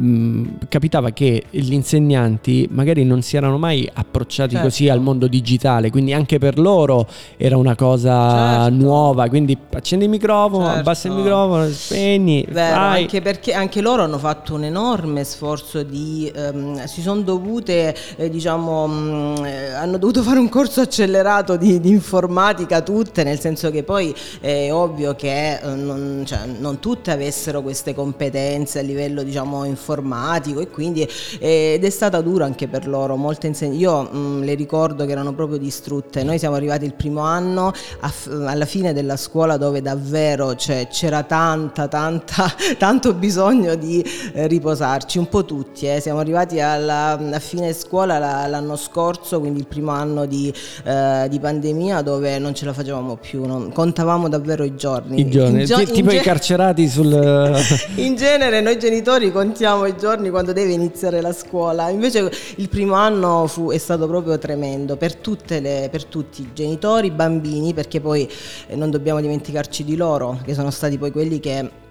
capitava 0.69 1.11
che 1.11 1.45
gli 1.51 1.73
insegnanti 1.73 2.69
magari 2.71 3.05
non 3.05 3.23
si 3.23 3.37
erano 3.37 3.59
mai 3.59 3.89
approcciati 3.93 4.53
certo. 4.53 4.69
così 4.69 4.89
al 4.89 5.01
mondo 5.01 5.27
digitale, 5.27 5.91
quindi 5.91 6.13
anche 6.13 6.39
per 6.39 6.59
loro 6.59 7.07
era 7.37 7.57
una 7.57 7.75
cosa 7.75 8.65
certo. 8.65 8.75
nuova, 8.75 9.29
quindi 9.29 9.57
accendi 9.73 10.05
il 10.05 10.11
microfono, 10.11 10.65
certo. 10.65 10.81
abbassa 10.81 11.09
il 11.09 11.15
microfono, 11.15 11.69
spegni. 11.69 12.47
Vero, 12.49 12.77
anche 12.77 13.21
perché 13.21 13.53
anche 13.53 13.81
loro 13.81 14.03
hanno 14.03 14.19
fatto 14.19 14.55
un 14.55 14.65
enorme 14.65 15.25
sforzo 15.25 15.83
di 15.83 16.28
ehm, 16.35 16.85
si 16.85 17.01
sono 17.01 17.21
dovute, 17.23 17.95
eh, 18.17 18.31
diciamo, 18.31 18.87
mh, 18.87 18.93
mm, 18.93 19.45
eh, 19.45 19.73
hanno 19.73 19.99
dovuto 19.99 20.23
fare 20.23 20.39
un 20.39 20.49
corso 20.49 20.81
accelerato 20.81 21.57
di, 21.57 21.81
di, 21.81 21.91
informatica 21.91 22.81
tutte, 22.83 23.25
nel 23.25 23.39
senso 23.41 23.71
che 23.71 23.83
poi 23.83 24.15
è 24.41 24.71
ovvio 24.73 25.15
che 25.15 25.59
eh, 25.59 25.75
non, 25.75 26.23
cioè, 26.27 26.41
non, 26.59 26.79
tutte 26.81 27.11
avessero 27.11 27.63
queste 27.63 27.95
competenze 27.95 28.79
a 28.79 28.83
livello 28.83 29.23
diciamo, 29.23 29.65
informatico 29.65 30.61
e 30.61 30.69
quindi 30.69 31.09
eh, 31.39 31.75
ed 31.75 31.85
è 31.85 31.91
stata 31.91 32.21
dura 32.21 32.45
anche 32.45 32.69
per 32.69 32.87
loro, 32.87 33.17
molte 33.17 33.47
insegn- 33.47 33.79
io 33.79 34.03
mh, 34.03 34.17
mm, 34.17 34.43
le 34.43 34.55
ricordo 34.55 35.05
che 35.05 35.13
erano 35.13 35.33
proprio 35.33 35.59
distrutte, 35.59 36.23
noi 36.23 36.39
siamo 36.39 36.55
arrivati 36.57 36.85
il 36.85 36.95
primo 36.95 37.21
anno 37.21 37.73
f- 37.73 38.45
alla 38.47 38.65
fine 38.65 38.93
della 38.93 39.17
scuola 39.17 39.57
dove 39.57 39.83
davvero 39.83 40.55
cioè, 40.55 40.89
c'era 40.89 41.23
tanta, 41.23 41.89
tanta, 41.89 42.53
tanto 42.79 43.15
bisogno 43.15 43.75
di 43.75 44.05
eh, 44.33 44.47
riposarci, 44.47 45.19
un 45.19 45.29
po' 45.29 45.45
tutti, 45.45 45.87
eh, 45.87 46.01
siamo 46.01 46.18
arrivati 46.19 46.61
alla, 46.61 47.13
a 47.13 47.39
fine 47.39 47.73
scuola 47.73 48.19
l'anno 48.47 48.77
scorso, 48.77 49.41
quindi 49.41 49.61
il 49.61 49.67
primo 49.67 49.93
anno 49.93 50.27
di, 50.27 50.53
eh, 50.85 51.27
di, 51.29 51.39
pandemia, 51.39 52.03
dove 52.03 52.39
non 52.39 52.55
ce 52.55 52.65
la 52.65 52.73
facevamo 52.73 53.17
più, 53.17 53.47
non, 53.47 53.73
contavamo 53.73 54.29
davvero 54.29 54.65
i 54.65 54.75
giorni. 54.77 55.21
I 55.21 55.29
giorni, 55.29 55.65
gio- 55.65 55.83
tipo 55.85 56.11
i 56.11 56.21
carcerati 56.21 56.89
sul... 56.89 57.07
in 57.97 58.17
genere 58.17 58.61
noi 58.61 58.79
genitori 58.79 59.33
contiamo 59.33 59.87
i 59.87 59.97
giorni 59.97 60.31
quando 60.31 60.53
deve 60.53 60.73
iniziare 60.73 61.21
la 61.21 61.33
scuola, 61.33 61.89
invece 61.89 62.31
il 62.57 62.69
primo 62.69 62.95
anno 62.95 63.47
fu, 63.47 63.71
è 63.71 63.79
stato 63.79 64.07
proprio 64.07 64.39
tremendo 64.39 64.97
per, 64.97 65.17
le, 65.47 65.89
per 65.91 66.05
tutti 66.05 66.43
i 66.43 66.51
genitori, 66.53 67.09
i 67.09 67.13
bambini, 67.13 67.75
perché 67.75 68.01
poi 68.01 68.29
eh, 68.67 68.77
non 68.77 68.91
dobbiamo 68.91 69.21
dimenticarci 69.21 69.85
di 69.85 69.97
loro, 69.97 70.39
che 70.45 70.55
sono 70.55 70.71
stati 70.71 70.99
poi 70.99 71.11
quelli 71.11 71.41
che 71.41 71.87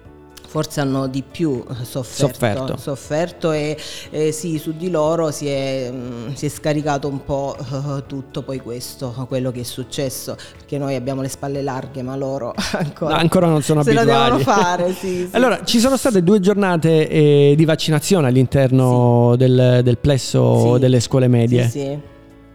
forse 0.48 0.80
hanno 0.80 1.08
di 1.08 1.22
più 1.30 1.62
sofferto, 1.82 2.26
sofferto. 2.26 2.76
sofferto 2.78 3.52
e 3.52 3.76
eh, 4.08 4.32
sì, 4.32 4.56
su 4.56 4.72
di 4.74 4.88
loro 4.88 5.30
si 5.30 5.46
è, 5.46 5.90
mm, 5.92 6.32
si 6.32 6.46
è 6.46 6.48
scaricato 6.48 7.06
un 7.06 7.22
po' 7.22 7.54
uh, 7.58 8.06
tutto 8.06 8.40
poi 8.40 8.58
questo, 8.58 9.12
quello 9.28 9.50
che 9.52 9.60
è 9.60 9.64
successo, 9.64 10.38
perché 10.56 10.78
noi 10.78 10.94
abbiamo 10.94 11.20
le 11.20 11.28
spalle 11.28 11.60
larghe, 11.60 12.00
ma 12.00 12.16
loro 12.16 12.54
ancora, 12.72 13.14
no, 13.14 13.20
ancora 13.20 13.46
non 13.46 13.60
sono 13.60 13.82
se 13.82 13.90
abituati. 13.90 14.10
lo 14.10 14.24
devono 14.24 14.42
fare, 14.42 14.92
sì, 14.94 15.28
sì. 15.28 15.36
Allora, 15.36 15.62
ci 15.64 15.80
sono 15.80 15.98
state 15.98 16.22
due 16.22 16.40
giornate 16.40 17.08
eh, 17.08 17.52
di 17.54 17.64
vaccinazione 17.66 18.28
all'interno 18.28 19.32
sì. 19.32 19.36
del, 19.36 19.80
del, 19.84 19.98
plesso 19.98 20.78
delle 20.78 21.00
scuole 21.00 21.28
medie. 21.28 21.64
Sì, 21.64 21.80
sì. 21.80 21.98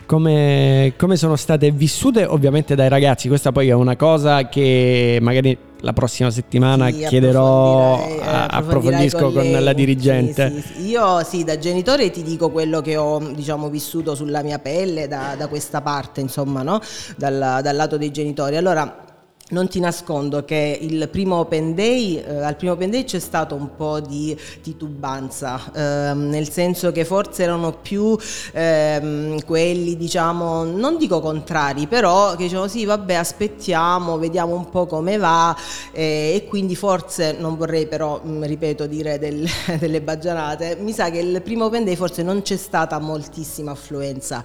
Come, 0.08 0.94
come, 0.98 1.16
sono 1.16 1.36
state 1.36 1.70
vissute 1.70 2.26
ovviamente 2.26 2.74
dai 2.74 2.90
ragazzi? 2.90 3.28
Questa 3.28 3.52
poi 3.52 3.70
è 3.70 3.74
una 3.74 3.96
cosa 3.96 4.50
che 4.50 5.20
magari 5.22 5.56
la 5.84 5.92
prossima 5.92 6.32
settimana 6.32 6.90
sì, 6.90 7.06
chiederò, 7.08 8.20
approfondisco 8.22 9.32
con, 9.32 9.34
con, 9.34 9.64
la 9.64 9.74
dirigente. 9.74 10.62
Sì, 10.62 10.62
sì, 10.62 10.88
Io 10.88 11.24
sì, 11.24 11.44
da 11.44 11.58
genitore 11.58 12.10
ti 12.10 12.24
dico 12.24 12.50
quello 12.50 12.80
che 12.82 12.96
ho 12.96 13.20
diciamo, 13.20 13.70
vissuto 13.70 14.16
sulla 14.16 14.42
mia 14.44 14.60
pelle 14.60 15.08
da, 15.10 15.36
da 15.38 15.48
questa 15.48 15.82
parte, 15.82 16.22
insomma, 16.22 16.62
no? 16.64 16.80
dal, 17.18 17.60
dal 17.62 17.76
lato 17.76 17.98
dei 17.98 18.12
genitori. 18.12 18.56
Allora, 18.56 19.13
non 19.50 19.68
ti 19.68 19.80
nascondo 19.80 20.46
che 20.46 20.78
il 20.80 21.10
primo 21.10 21.36
open 21.36 21.76
day, 21.76 22.16
eh, 22.16 22.44
al 22.44 22.56
primo 22.56 22.74
open 22.74 22.90
day 22.90 23.04
c'è 23.04 23.20
stato 23.20 23.56
un 23.56 23.76
po' 23.76 24.00
di 24.00 24.36
titubanza, 24.62 25.62
eh, 25.74 26.14
nel 26.14 26.50
senso 26.50 26.92
che 26.92 27.04
forse 27.04 27.44
erano 27.44 27.74
più 27.74 28.18
eh, 28.54 29.38
quelli, 29.46 29.98
diciamo, 29.98 30.64
non 30.64 30.98
dico 30.98 31.20
contrari, 31.20 31.88
però 31.88 32.32
che 32.36 32.44
dicevano 32.44 32.70
sì, 32.70 32.86
vabbè, 32.86 33.16
aspettiamo, 33.16 34.18
vediamo 34.18 34.56
un 34.56 34.70
po' 34.70 34.86
come 34.86 35.18
va 35.18 35.56
eh, 35.92 36.34
e 36.36 36.46
quindi 36.48 36.76
forse, 36.76 37.36
non 37.38 37.58
vorrei 37.58 37.86
però, 37.86 38.22
mh, 38.24 38.32
mm, 38.32 38.44
ripeto, 38.44 38.88
dire 38.88 39.20
del, 39.20 39.46
delle 39.78 40.02
baggianate, 40.02 40.78
mi 40.80 40.94
sa 40.94 41.10
che 41.10 41.20
il 41.20 41.42
primo 41.42 41.66
open 41.66 41.84
day 41.84 41.96
forse 41.96 42.24
non 42.24 42.42
c'è 42.42 42.58
stata 42.58 42.98
moltissima 42.98 43.72
affluenza. 43.72 44.42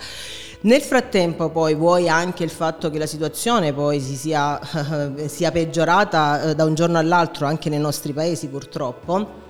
Nel 0.60 0.82
frattempo 0.82 1.50
poi 1.50 1.76
vuoi 1.76 2.08
anche 2.08 2.42
il 2.42 2.50
fatto 2.50 2.90
che 2.90 2.98
la 2.98 3.06
situazione 3.06 3.72
poi 3.72 4.00
si 4.00 4.16
sia, 4.16 4.58
sia 5.26 5.50
peggiorata 5.50 6.42
eh, 6.42 6.54
da 6.54 6.64
un 6.64 6.74
giorno 6.74 6.98
all'altro 6.98 7.46
anche 7.46 7.68
nei 7.68 7.78
nostri 7.78 8.12
paesi 8.12 8.48
purtroppo 8.48 9.46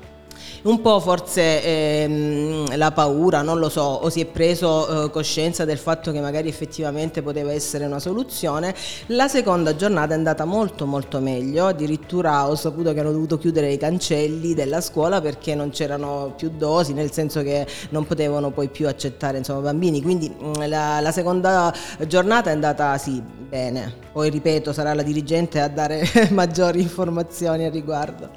un 0.63 0.81
po' 0.81 1.01
forse 1.01 1.63
ehm, 1.63 2.77
la 2.77 2.93
paura, 2.93 3.43
non 3.43 3.59
lo 3.59 3.69
so, 3.69 3.83
o 3.83 4.09
si 4.11 4.21
è 4.21 4.27
preso 4.27 5.05
eh, 5.05 5.11
coscienza 5.11 5.65
del 5.65 5.79
fatto 5.79 6.13
che 6.13 6.21
magari 6.21 6.49
effettivamente 6.49 7.23
poteva 7.23 7.53
essere 7.53 7.85
una 7.85 7.99
soluzione. 7.99 8.75
La 9.07 9.29
seconda 9.29 9.77
giornata 9.77 10.15
è 10.15 10.17
andata 10.17 10.45
molto 10.45 10.87
molto 10.87 11.21
meglio, 11.21 11.67
addirittura 11.67 12.49
ho 12.49 12.55
saputo 12.55 12.93
che 12.93 13.01
hanno 13.01 13.13
dovuto 13.13 13.39
chiudere 13.39 13.73
i 13.73 13.77
cancelli 13.79 14.55
della 14.55 14.81
scuola 14.81 15.21
perché 15.21 15.55
non 15.55 15.71
c'erano 15.71 16.35
più 16.37 16.51
dosi, 16.57 16.93
nel 16.93 17.13
senso 17.13 17.43
che 17.43 17.67
non 17.91 18.07
potevano 18.07 18.51
poi 18.51 18.69
più 18.69 18.89
accettare 18.89 19.39
insomma, 19.39 19.61
bambini, 19.61 20.03
quindi 20.03 20.31
mm, 20.31 20.65
la, 20.67 21.01
la 21.01 21.13
seconda 21.13 21.73
giornata 22.07 22.51
è 22.51 22.53
andata 22.53 22.97
sì 22.99 23.23
bene. 23.49 24.07
Poi 24.13 24.31
ripeto, 24.31 24.73
sarà 24.73 24.95
la 24.95 25.03
dirigente 25.03 25.61
a 25.61 25.69
dare 25.69 26.05
maggiori 26.31 26.81
informazioni 26.81 27.65
al 27.65 27.73
riguardo. 27.73 28.31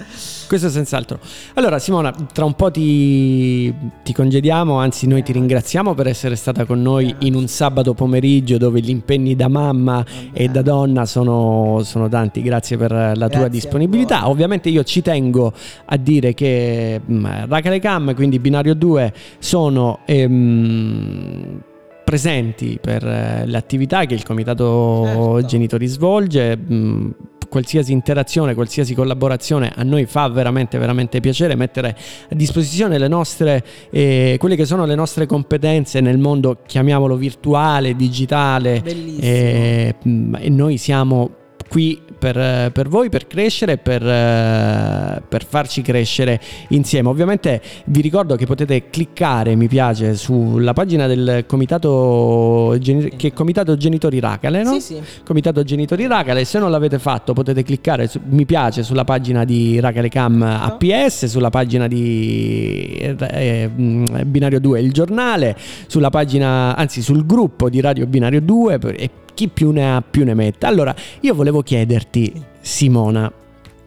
Questo 0.47 0.69
senz'altro. 0.69 1.19
Allora 1.55 1.79
Simona, 1.91 2.15
tra 2.31 2.45
un 2.45 2.53
po' 2.53 2.71
ti, 2.71 3.73
ti 4.01 4.13
congediamo, 4.13 4.75
anzi 4.75 5.07
noi 5.07 5.23
ti 5.23 5.33
ringraziamo 5.33 5.93
per 5.93 6.07
essere 6.07 6.37
stata 6.37 6.63
con 6.63 6.81
noi 6.81 7.13
in 7.19 7.35
un 7.35 7.47
sabato 7.47 7.93
pomeriggio 7.93 8.57
dove 8.57 8.79
gli 8.79 8.89
impegni 8.89 9.35
da 9.35 9.49
mamma 9.49 10.05
e 10.31 10.47
da 10.47 10.61
donna 10.61 11.05
sono, 11.05 11.81
sono 11.83 12.07
tanti. 12.07 12.41
Grazie 12.41 12.77
per 12.77 12.91
la 12.91 13.11
Grazie 13.13 13.37
tua 13.37 13.47
disponibilità. 13.49 14.29
Ovviamente 14.29 14.69
io 14.69 14.85
ci 14.85 15.01
tengo 15.01 15.51
a 15.83 15.97
dire 15.97 16.33
che 16.33 17.01
mh, 17.05 17.13
mm, 17.13 17.25
Racale 17.49 17.79
Cam, 17.79 18.15
quindi 18.15 18.39
binario 18.39 18.73
2, 18.73 19.13
sono... 19.39 19.99
Ehm, 20.05 21.61
presenti 22.03 22.77
per 22.81 23.05
eh, 23.05 23.43
l'attività 23.45 24.03
che 24.03 24.15
il 24.15 24.23
comitato 24.23 25.03
certo. 25.05 25.45
genitori 25.45 25.87
svolge. 25.87 26.57
Mh, 26.57 26.73
mm, 26.73 27.09
qualsiasi 27.51 27.91
interazione, 27.91 28.53
qualsiasi 28.53 28.95
collaborazione 28.95 29.73
a 29.75 29.83
noi 29.83 30.05
fa 30.05 30.29
veramente, 30.29 30.77
veramente 30.77 31.19
piacere 31.19 31.53
mettere 31.55 31.89
a 32.29 32.33
disposizione 32.33 32.97
le 32.97 33.09
nostre, 33.09 33.61
eh, 33.89 34.37
quelle 34.39 34.55
che 34.55 34.63
sono 34.63 34.85
le 34.85 34.95
nostre 34.95 35.25
competenze 35.25 35.99
nel 35.99 36.17
mondo, 36.17 36.59
chiamiamolo 36.65 37.17
virtuale, 37.17 37.93
digitale. 37.93 38.81
Eh, 38.85 39.95
e 40.39 40.49
noi 40.49 40.77
siamo 40.77 41.40
qui 41.71 42.01
per, 42.19 42.69
per 42.73 42.89
voi, 42.89 43.07
per 43.07 43.27
crescere, 43.27 43.77
per, 43.77 44.01
per, 44.01 45.45
farci 45.47 45.81
crescere 45.81 46.37
insieme. 46.69 47.07
Ovviamente 47.07 47.61
vi 47.85 48.01
ricordo 48.01 48.35
che 48.35 48.45
potete 48.45 48.89
cliccare 48.89 49.55
mi 49.55 49.69
piace 49.69 50.15
sulla 50.15 50.73
pagina 50.73 51.07
del 51.07 51.45
comitato, 51.47 52.77
che 52.81 53.27
è 53.27 53.31
Comitato 53.31 53.77
Genitori 53.77 54.19
Racale, 54.19 54.63
no? 54.63 54.73
Sì, 54.73 54.81
sì. 54.81 55.01
Comitato 55.23 55.63
Genitori 55.63 56.07
Racale, 56.07 56.43
se 56.43 56.59
non 56.59 56.71
l'avete 56.71 56.99
fatto 56.99 57.31
potete 57.31 57.63
cliccare 57.63 58.07
su, 58.07 58.19
mi 58.25 58.43
piace 58.43 58.83
sulla 58.83 59.05
pagina 59.05 59.45
di 59.45 59.79
Racale 59.79 60.09
Cam 60.09 60.41
APS, 60.41 61.27
sulla 61.27 61.49
pagina 61.49 61.87
di 61.87 62.97
eh, 62.99 63.69
Binario 63.69 64.59
2 64.59 64.81
il 64.81 64.91
giornale, 64.91 65.55
sulla 65.87 66.09
pagina, 66.09 66.75
anzi 66.75 67.01
sul 67.01 67.25
gruppo 67.25 67.69
di 67.69 67.79
Radio 67.79 68.05
Binario 68.07 68.41
2 68.41 68.79
e 68.97 69.09
chi 69.41 69.47
più 69.47 69.71
ne 69.71 69.95
ha 69.95 70.03
più 70.07 70.23
ne 70.23 70.35
metta. 70.35 70.67
Allora, 70.67 70.93
io 71.21 71.33
volevo 71.33 71.63
chiederti, 71.63 72.31
Simona, 72.59 73.31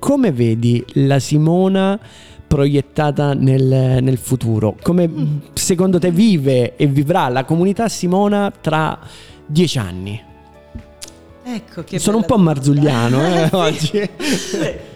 come 0.00 0.32
vedi 0.32 0.84
la 0.94 1.20
Simona 1.20 1.96
proiettata 2.44 3.34
nel, 3.34 4.02
nel 4.02 4.18
futuro? 4.18 4.74
Come 4.82 5.06
mm. 5.06 5.36
secondo 5.52 6.00
te 6.00 6.10
vive 6.10 6.74
e 6.74 6.86
vivrà 6.88 7.28
la 7.28 7.44
comunità 7.44 7.88
Simona 7.88 8.52
tra 8.60 8.98
dieci 9.46 9.78
anni? 9.78 10.20
Ecco, 11.46 11.84
che 11.84 11.98
Sono 11.98 12.16
un 12.16 12.24
po' 12.24 12.38
marzulliano 12.38 13.20
eh, 13.44 13.48
oggi. 13.52 14.10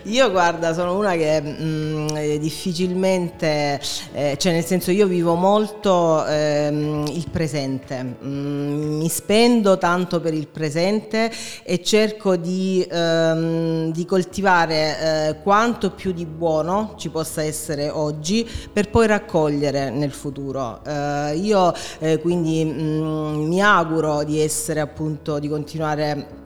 Io 0.04 0.30
guarda, 0.30 0.72
sono 0.72 0.96
una 0.96 1.12
che 1.12 1.42
mh, 1.42 1.56
mm, 1.62 2.16
difficilmente, 2.38 3.78
eh, 4.14 4.36
cioè 4.38 4.52
nel 4.52 4.64
senso 4.64 4.90
io 4.90 5.06
vivo 5.06 5.34
molto 5.34 6.24
ehm, 6.24 7.04
il 7.08 7.26
presente, 7.30 8.16
mm, 8.24 8.96
mi 8.96 9.08
spendo 9.10 9.76
tanto 9.76 10.20
per 10.20 10.32
il 10.32 10.46
presente 10.46 11.30
e 11.62 11.82
cerco 11.82 12.36
di, 12.36 12.86
ehm, 12.90 13.92
di 13.92 14.06
coltivare 14.06 15.28
eh, 15.28 15.42
quanto 15.42 15.90
più 15.90 16.12
di 16.12 16.24
buono 16.24 16.94
ci 16.96 17.10
possa 17.10 17.42
essere 17.42 17.90
oggi 17.90 18.48
per 18.72 18.88
poi 18.88 19.06
raccogliere 19.06 19.90
nel 19.90 20.12
futuro. 20.12 20.80
Eh, 20.82 21.36
io 21.36 21.74
eh, 21.98 22.18
quindi 22.18 22.64
mh, 22.64 22.70
mm, 22.70 23.46
mi 23.46 23.60
auguro 23.60 24.24
di 24.24 24.40
essere 24.40 24.80
appunto, 24.80 25.38
di 25.38 25.48
continuare 25.48 26.37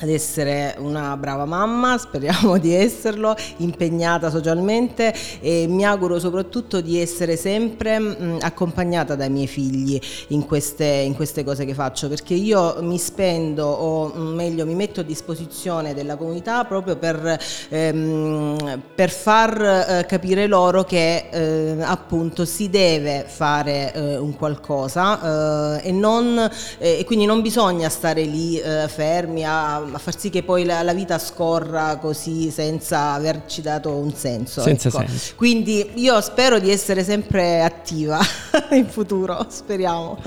ad 0.00 0.08
essere 0.10 0.74
una 0.78 1.16
brava 1.16 1.46
mamma, 1.46 1.96
speriamo 1.96 2.58
di 2.58 2.74
esserlo, 2.74 3.34
impegnata 3.58 4.30
socialmente 4.30 5.14
e 5.40 5.66
mi 5.68 5.84
auguro 5.84 6.18
soprattutto 6.18 6.80
di 6.80 7.00
essere 7.00 7.36
sempre 7.36 7.98
mh, 7.98 8.16
mm, 8.20 8.36
accompagnata 8.40 9.14
dai 9.14 9.30
miei 9.30 9.46
figli 9.46 9.98
in 10.28 10.44
queste, 10.44 10.84
in 10.84 11.14
queste, 11.14 11.44
cose 11.44 11.64
che 11.64 11.74
faccio 11.74 12.08
perché 12.08 12.34
io 12.34 12.76
mi 12.80 12.98
spendo 12.98 13.66
o 13.66 14.12
mm, 14.14 14.34
meglio 14.34 14.66
mi 14.66 14.74
metto 14.74 15.00
a 15.00 15.02
disposizione 15.02 15.94
della 15.94 16.16
comunità 16.16 16.64
proprio 16.64 16.96
per, 16.96 17.38
ehm, 17.68 18.82
per 18.94 19.10
far 19.10 19.60
eh, 19.60 20.06
capire 20.06 20.46
loro 20.46 20.84
che 20.84 21.28
eh, 21.30 21.76
appunto 21.82 22.44
si 22.44 22.68
deve 22.68 23.24
fare 23.26 23.92
eh, 23.94 24.16
un 24.18 24.36
qualcosa 24.36 25.78
eh, 25.80 25.88
e, 25.88 25.92
non, 25.92 26.38
eh, 26.78 26.98
e 26.98 27.04
quindi 27.04 27.24
non 27.24 27.40
bisogna 27.40 27.88
stare 27.88 28.22
lì 28.22 28.58
eh, 28.58 28.88
fermi 28.88 29.44
a 29.44 29.84
a 29.92 29.98
far 29.98 30.18
sì 30.18 30.30
che 30.30 30.42
poi 30.42 30.64
la, 30.64 30.82
la, 30.82 30.92
vita 30.92 31.18
scorra 31.18 31.98
così 32.00 32.50
senza 32.50 33.12
averci 33.12 33.62
dato 33.62 33.90
un 33.90 34.12
senso. 34.12 34.60
Senza 34.60 34.88
ecco. 34.88 34.98
senso. 35.06 35.32
Quindi 35.36 35.90
io 35.94 36.20
spero 36.20 36.58
di 36.58 36.70
essere 36.70 37.04
sempre 37.04 37.62
attiva 37.62 38.18
in 38.72 38.86
futuro, 38.86 39.46
speriamo. 39.48 40.18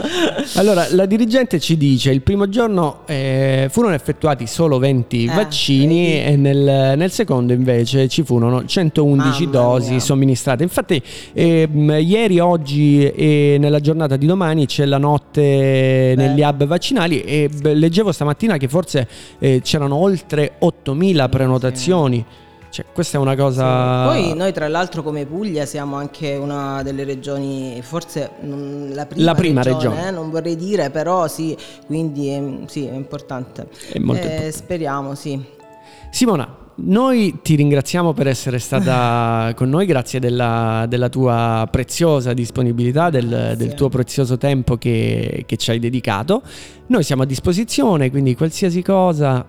Allora, 0.56 0.88
la 0.92 1.06
dirigente 1.06 1.60
ci 1.60 1.78
dice 1.78 2.12
il 2.12 2.22
primo 2.22 2.50
giorno 2.50 3.02
eh, 3.06 3.68
furono 3.70 3.94
effettuati 3.94 4.48
solo 4.48 4.78
20 4.80 5.24
eh, 5.26 5.34
vaccini 5.34 6.04
vedi. 6.04 6.26
e 6.26 6.36
nel, 6.36 6.98
nel, 6.98 7.12
secondo 7.12 7.54
invece 7.54 8.08
ci 8.08 8.24
furono 8.24 8.66
111 8.66 9.46
Mamma 9.46 9.52
dosi 9.52 9.92
mia. 9.92 10.00
somministrate. 10.00 10.64
Infatti 10.64 11.02
eh, 11.34 11.68
ieri, 11.72 12.40
oggi 12.40 13.06
e 13.06 13.58
nella 13.60 13.80
giornata 13.80 14.16
di 14.16 14.26
domani 14.26 14.66
c'è 14.66 14.86
la 14.86 14.98
notte 14.98 15.42
Beh. 15.42 16.16
negli 16.16 16.42
hub 16.42 16.66
vaccinali 16.66 17.22
e 17.22 17.50
leggevo 17.62 18.12
stamattina 18.12 18.58
che 18.58 18.68
forse 18.68 19.08
eh, 19.56 19.62
c'erano 19.62 19.96
oltre 19.96 20.54
8.000 20.60 21.30
prenotazioni. 21.30 22.26
Cioè, 22.70 22.86
questa 22.94 23.18
è 23.18 23.22
una 23.22 23.36
cosa. 23.36 24.12
Sì. 24.14 24.22
Poi 24.22 24.36
noi, 24.36 24.54
tra 24.54 24.68
l'altro, 24.68 25.02
come 25.02 25.26
Puglia 25.26 25.66
siamo 25.66 25.96
anche 25.96 26.36
una 26.36 26.84
delle 26.84 27.04
regioni, 27.04 27.82
forse 27.82 28.30
la 28.42 29.06
prima, 29.08 29.26
la 29.26 29.36
prima 29.36 29.64
regione, 29.64 29.96
regione. 29.96 30.08
Eh, 30.08 30.12
non 30.12 30.30
vorrei 30.30 30.56
dire, 30.56 30.92
però 30.92 31.28
sì, 31.28 31.58
quindi 31.88 32.30
è, 32.30 32.44
sì, 32.68 32.86
è 32.86 32.94
importante. 32.94 33.68
È 33.92 33.98
molto 33.98 34.22
eh, 34.22 34.26
importante. 34.26 34.52
Speriamo, 34.52 35.16
sì. 35.16 35.44
Simona, 36.12 36.58
noi 36.82 37.40
ti 37.42 37.56
ringraziamo 37.56 38.14
per 38.14 38.28
essere 38.28 38.60
stata 38.60 39.54
con 39.58 39.70
noi, 39.70 39.86
grazie 39.86 40.20
della, 40.20 40.86
della 40.88 41.10
tua 41.10 41.68
preziosa 41.70 42.34
disponibilità, 42.34 43.10
del, 43.10 43.56
del, 43.58 43.74
tuo 43.74 43.90
prezioso 43.90 44.38
tempo 44.38 44.78
che, 44.78 45.44
che 45.46 45.58
ci 45.58 45.72
hai 45.72 45.80
dedicato. 45.80 46.42
Noi 46.88 47.04
siamo 47.04 47.24
a 47.24 47.26
disposizione, 47.26 48.10
quindi 48.10 48.36
qualsiasi 48.36 48.82
cosa 48.82 49.46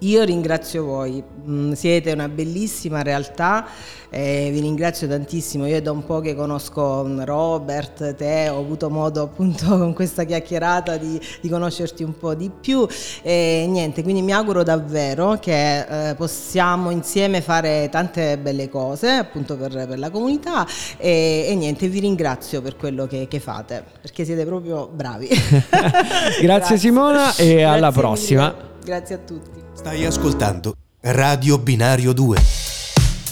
io 0.00 0.22
ringrazio 0.24 0.84
voi, 0.84 1.22
mm, 1.48 1.72
siete 1.72 2.12
una 2.12 2.28
bellissima 2.28 3.02
realtà, 3.02 3.66
eh, 4.10 4.50
vi 4.52 4.60
ringrazio 4.60 5.08
tantissimo, 5.08 5.66
io 5.66 5.76
è 5.76 5.82
da 5.82 5.90
un 5.90 6.04
po' 6.04 6.20
che 6.20 6.34
conosco 6.34 7.04
mm, 7.06 7.22
Robert, 7.22 8.14
te, 8.14 8.48
ho 8.50 8.58
avuto 8.58 8.90
modo 8.90 9.22
appunto 9.22 9.66
con 9.78 9.94
questa 9.94 10.24
chiacchierata 10.24 10.98
di, 10.98 11.18
di 11.40 11.48
conoscerti 11.48 12.02
un 12.02 12.16
po' 12.18 12.34
di 12.34 12.50
più 12.50 12.86
e 13.22 13.66
niente, 13.68 14.02
quindi 14.02 14.20
mi 14.20 14.32
auguro 14.32 14.62
davvero 14.62 15.38
che 15.40 16.10
eh, 16.10 16.14
possiamo 16.14 16.90
insieme 16.90 17.40
fare 17.40 17.88
tante 17.90 18.36
belle 18.36 18.68
cose 18.68 19.08
appunto 19.10 19.56
per, 19.56 19.72
per 19.86 19.98
la 19.98 20.10
comunità 20.10 20.66
e, 20.98 21.46
e, 21.48 21.54
niente, 21.54 21.88
vi 21.88 22.00
ringrazio 22.00 22.60
per 22.60 22.76
quello 22.76 23.06
che, 23.06 23.28
che 23.28 23.40
fate, 23.40 23.82
perché 24.00 24.26
siete 24.26 24.44
proprio 24.44 24.88
bravi. 24.88 25.28
Grazie, 25.28 26.40
Grazie, 26.42 26.78
Simona 26.78 27.30
e 27.30 27.46
Grazie 27.46 27.64
alla 27.64 27.92
prossima. 27.92 28.54
Mille. 28.54 28.74
Grazie 28.84 29.14
a 29.14 29.18
tutti. 29.18 29.65
Stai 29.76 30.06
ascoltando 30.06 30.74
Radio 31.02 31.58
Binario 31.58 32.14
2. 32.14 32.65